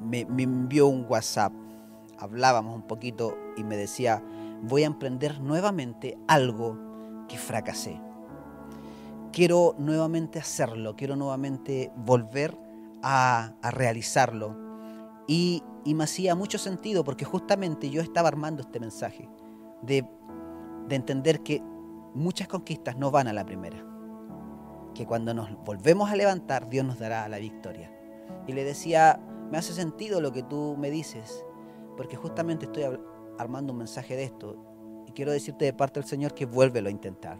me, 0.00 0.24
me 0.24 0.42
envió 0.42 0.88
un 0.88 1.06
WhatsApp 1.08 1.52
hablábamos 2.18 2.74
un 2.74 2.82
poquito 2.82 3.36
y 3.56 3.64
me 3.64 3.76
decía, 3.76 4.22
voy 4.62 4.84
a 4.84 4.86
emprender 4.86 5.40
nuevamente 5.40 6.18
algo 6.26 6.78
que 7.28 7.38
fracasé. 7.38 8.00
Quiero 9.32 9.74
nuevamente 9.78 10.38
hacerlo, 10.38 10.94
quiero 10.96 11.16
nuevamente 11.16 11.90
volver 11.96 12.56
a, 13.02 13.54
realizarlo. 13.62 14.56
Y, 15.26 15.62
y, 15.84 15.94
me 15.94 16.04
hacía 16.04 16.34
mucho 16.34 16.58
sentido 16.58 17.04
porque 17.04 17.24
justamente 17.24 17.90
yo 17.90 18.00
estaba 18.00 18.28
armando 18.28 18.62
este 18.62 18.78
mensaje 18.78 19.28
de, 19.82 20.06
de 20.88 20.96
entender 20.96 21.42
que 21.42 21.62
muchas 22.14 22.48
conquistas 22.48 22.96
no 22.96 23.10
van 23.10 23.28
a 23.28 23.32
la 23.32 23.44
primera. 23.44 23.84
Que 24.94 25.06
cuando 25.06 25.34
nos 25.34 25.50
volvemos 25.64 26.10
a 26.10 26.16
levantar, 26.16 26.68
Dios 26.68 26.86
nos 26.86 26.98
dará 26.98 27.28
la 27.28 27.38
victoria. 27.38 27.90
Y 28.46 28.52
le 28.52 28.62
decía, 28.62 29.20
me 29.50 29.58
hace 29.58 29.72
sentido 29.72 30.20
lo 30.20 30.32
que 30.32 30.42
tú 30.42 30.76
me 30.78 30.90
dices, 30.90 31.44
porque 31.96 32.16
justamente 32.16 32.66
estoy 32.66 32.84
armando 33.38 33.72
un 33.72 33.78
mensaje 33.78 34.16
de 34.16 34.24
esto. 34.24 34.56
Y 35.06 35.12
quiero 35.12 35.32
decirte 35.32 35.64
de 35.64 35.72
parte 35.72 36.00
del 36.00 36.08
Señor 36.08 36.34
que 36.34 36.46
vuélvelo 36.46 36.88
a 36.88 36.92
intentar. 36.92 37.38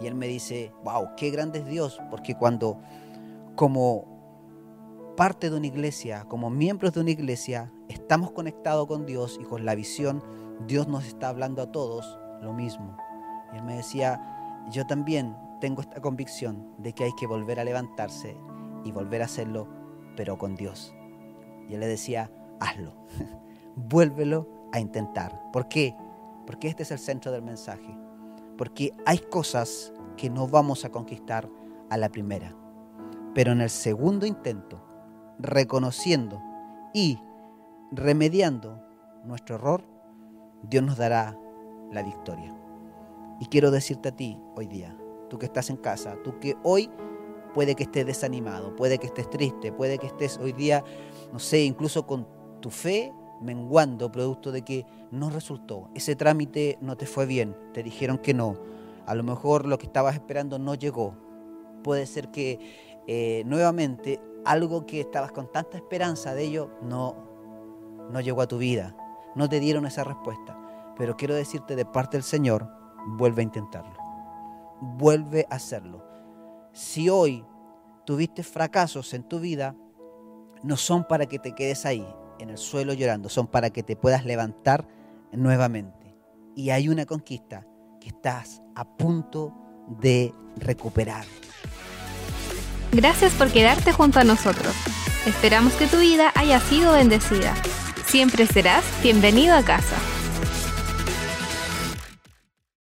Y 0.00 0.06
él 0.06 0.14
me 0.14 0.26
dice, 0.26 0.72
wow, 0.84 1.10
qué 1.16 1.30
grande 1.30 1.60
es 1.60 1.66
Dios, 1.66 2.00
porque 2.10 2.34
cuando 2.34 2.80
como 3.54 4.14
parte 5.16 5.50
de 5.50 5.56
una 5.56 5.68
iglesia, 5.68 6.24
como 6.28 6.50
miembros 6.50 6.92
de 6.92 7.00
una 7.00 7.10
iglesia, 7.10 7.72
estamos 7.88 8.32
conectados 8.32 8.86
con 8.88 9.06
Dios 9.06 9.38
y 9.40 9.44
con 9.44 9.64
la 9.64 9.74
visión, 9.74 10.22
Dios 10.66 10.88
nos 10.88 11.04
está 11.06 11.28
hablando 11.28 11.62
a 11.62 11.70
todos 11.70 12.18
lo 12.42 12.52
mismo. 12.52 12.96
Y 13.52 13.56
él 13.56 13.62
me 13.62 13.76
decía, 13.76 14.66
yo 14.70 14.86
también 14.86 15.36
tengo 15.60 15.80
esta 15.80 16.00
convicción 16.00 16.74
de 16.78 16.92
que 16.92 17.04
hay 17.04 17.12
que 17.14 17.26
volver 17.26 17.60
a 17.60 17.64
levantarse 17.64 18.36
y 18.84 18.92
volver 18.92 19.22
a 19.22 19.26
hacerlo, 19.26 19.68
pero 20.16 20.36
con 20.36 20.56
Dios. 20.56 20.94
Y 21.68 21.74
él 21.74 21.80
le 21.80 21.86
decía, 21.86 22.30
hazlo, 22.60 22.94
vuélvelo 23.76 24.48
a 24.72 24.80
intentar. 24.80 25.40
¿Por 25.52 25.68
qué? 25.68 25.96
Porque 26.46 26.68
este 26.68 26.82
es 26.82 26.90
el 26.90 26.98
centro 26.98 27.32
del 27.32 27.42
mensaje. 27.42 27.96
Porque 28.56 28.92
hay 29.06 29.18
cosas 29.18 29.92
que 30.16 30.30
no 30.30 30.46
vamos 30.46 30.84
a 30.84 30.90
conquistar 30.90 31.48
a 31.90 31.96
la 31.96 32.08
primera. 32.08 32.54
Pero 33.34 33.52
en 33.52 33.60
el 33.60 33.70
segundo 33.70 34.26
intento, 34.26 34.80
reconociendo 35.38 36.40
y 36.92 37.18
remediando 37.90 38.80
nuestro 39.24 39.56
error, 39.56 39.84
Dios 40.62 40.84
nos 40.84 40.96
dará 40.96 41.36
la 41.90 42.02
victoria. 42.02 42.54
Y 43.40 43.46
quiero 43.46 43.70
decirte 43.70 44.10
a 44.10 44.16
ti 44.16 44.40
hoy 44.54 44.66
día, 44.66 44.96
tú 45.28 45.38
que 45.38 45.46
estás 45.46 45.70
en 45.70 45.76
casa, 45.76 46.16
tú 46.22 46.38
que 46.38 46.56
hoy 46.62 46.90
puede 47.52 47.74
que 47.74 47.84
estés 47.84 48.06
desanimado, 48.06 48.74
puede 48.76 48.98
que 48.98 49.06
estés 49.06 49.28
triste, 49.30 49.72
puede 49.72 49.98
que 49.98 50.06
estés 50.06 50.38
hoy 50.38 50.52
día, 50.52 50.84
no 51.32 51.38
sé, 51.38 51.64
incluso 51.64 52.06
con 52.06 52.26
tu 52.60 52.70
fe 52.70 53.12
menguando 53.40 54.10
producto 54.10 54.52
de 54.52 54.62
que 54.62 54.86
no 55.10 55.30
resultó, 55.30 55.88
ese 55.94 56.16
trámite 56.16 56.78
no 56.80 56.96
te 56.96 57.06
fue 57.06 57.26
bien, 57.26 57.56
te 57.72 57.82
dijeron 57.82 58.18
que 58.18 58.34
no, 58.34 58.56
a 59.06 59.14
lo 59.14 59.22
mejor 59.22 59.66
lo 59.66 59.78
que 59.78 59.86
estabas 59.86 60.14
esperando 60.14 60.58
no 60.58 60.74
llegó, 60.74 61.14
puede 61.82 62.06
ser 62.06 62.30
que 62.30 63.02
eh, 63.06 63.42
nuevamente 63.46 64.20
algo 64.44 64.86
que 64.86 65.00
estabas 65.00 65.32
con 65.32 65.50
tanta 65.50 65.76
esperanza 65.76 66.34
de 66.34 66.44
ello 66.44 66.70
no, 66.82 67.14
no 68.10 68.20
llegó 68.20 68.42
a 68.42 68.48
tu 68.48 68.58
vida, 68.58 68.96
no 69.34 69.48
te 69.48 69.60
dieron 69.60 69.86
esa 69.86 70.04
respuesta, 70.04 70.58
pero 70.96 71.16
quiero 71.16 71.34
decirte 71.34 71.76
de 71.76 71.84
parte 71.84 72.16
del 72.16 72.24
Señor, 72.24 72.68
vuelve 73.06 73.42
a 73.42 73.44
intentarlo, 73.44 73.96
vuelve 74.80 75.46
a 75.50 75.56
hacerlo. 75.56 76.04
Si 76.72 77.08
hoy 77.08 77.44
tuviste 78.04 78.42
fracasos 78.42 79.14
en 79.14 79.22
tu 79.22 79.40
vida, 79.40 79.74
no 80.62 80.76
son 80.76 81.04
para 81.04 81.26
que 81.26 81.38
te 81.38 81.54
quedes 81.54 81.84
ahí, 81.84 82.06
en 82.38 82.50
el 82.50 82.58
suelo 82.58 82.92
llorando, 82.92 83.28
son 83.28 83.46
para 83.46 83.70
que 83.70 83.82
te 83.82 83.96
puedas 83.96 84.24
levantar 84.24 84.86
nuevamente. 85.32 86.16
Y 86.54 86.70
hay 86.70 86.88
una 86.88 87.06
conquista 87.06 87.66
que 88.00 88.08
estás 88.08 88.62
a 88.74 88.84
punto 88.84 89.52
de 90.00 90.32
recuperar. 90.56 91.24
Gracias 92.92 93.32
por 93.32 93.50
quedarte 93.50 93.92
junto 93.92 94.20
a 94.20 94.24
nosotros. 94.24 94.72
Esperamos 95.26 95.72
que 95.74 95.86
tu 95.86 95.98
vida 95.98 96.32
haya 96.34 96.60
sido 96.60 96.92
bendecida. 96.92 97.54
Siempre 98.06 98.46
serás 98.46 98.84
bienvenido 99.02 99.54
a 99.56 99.62
casa. 99.62 99.96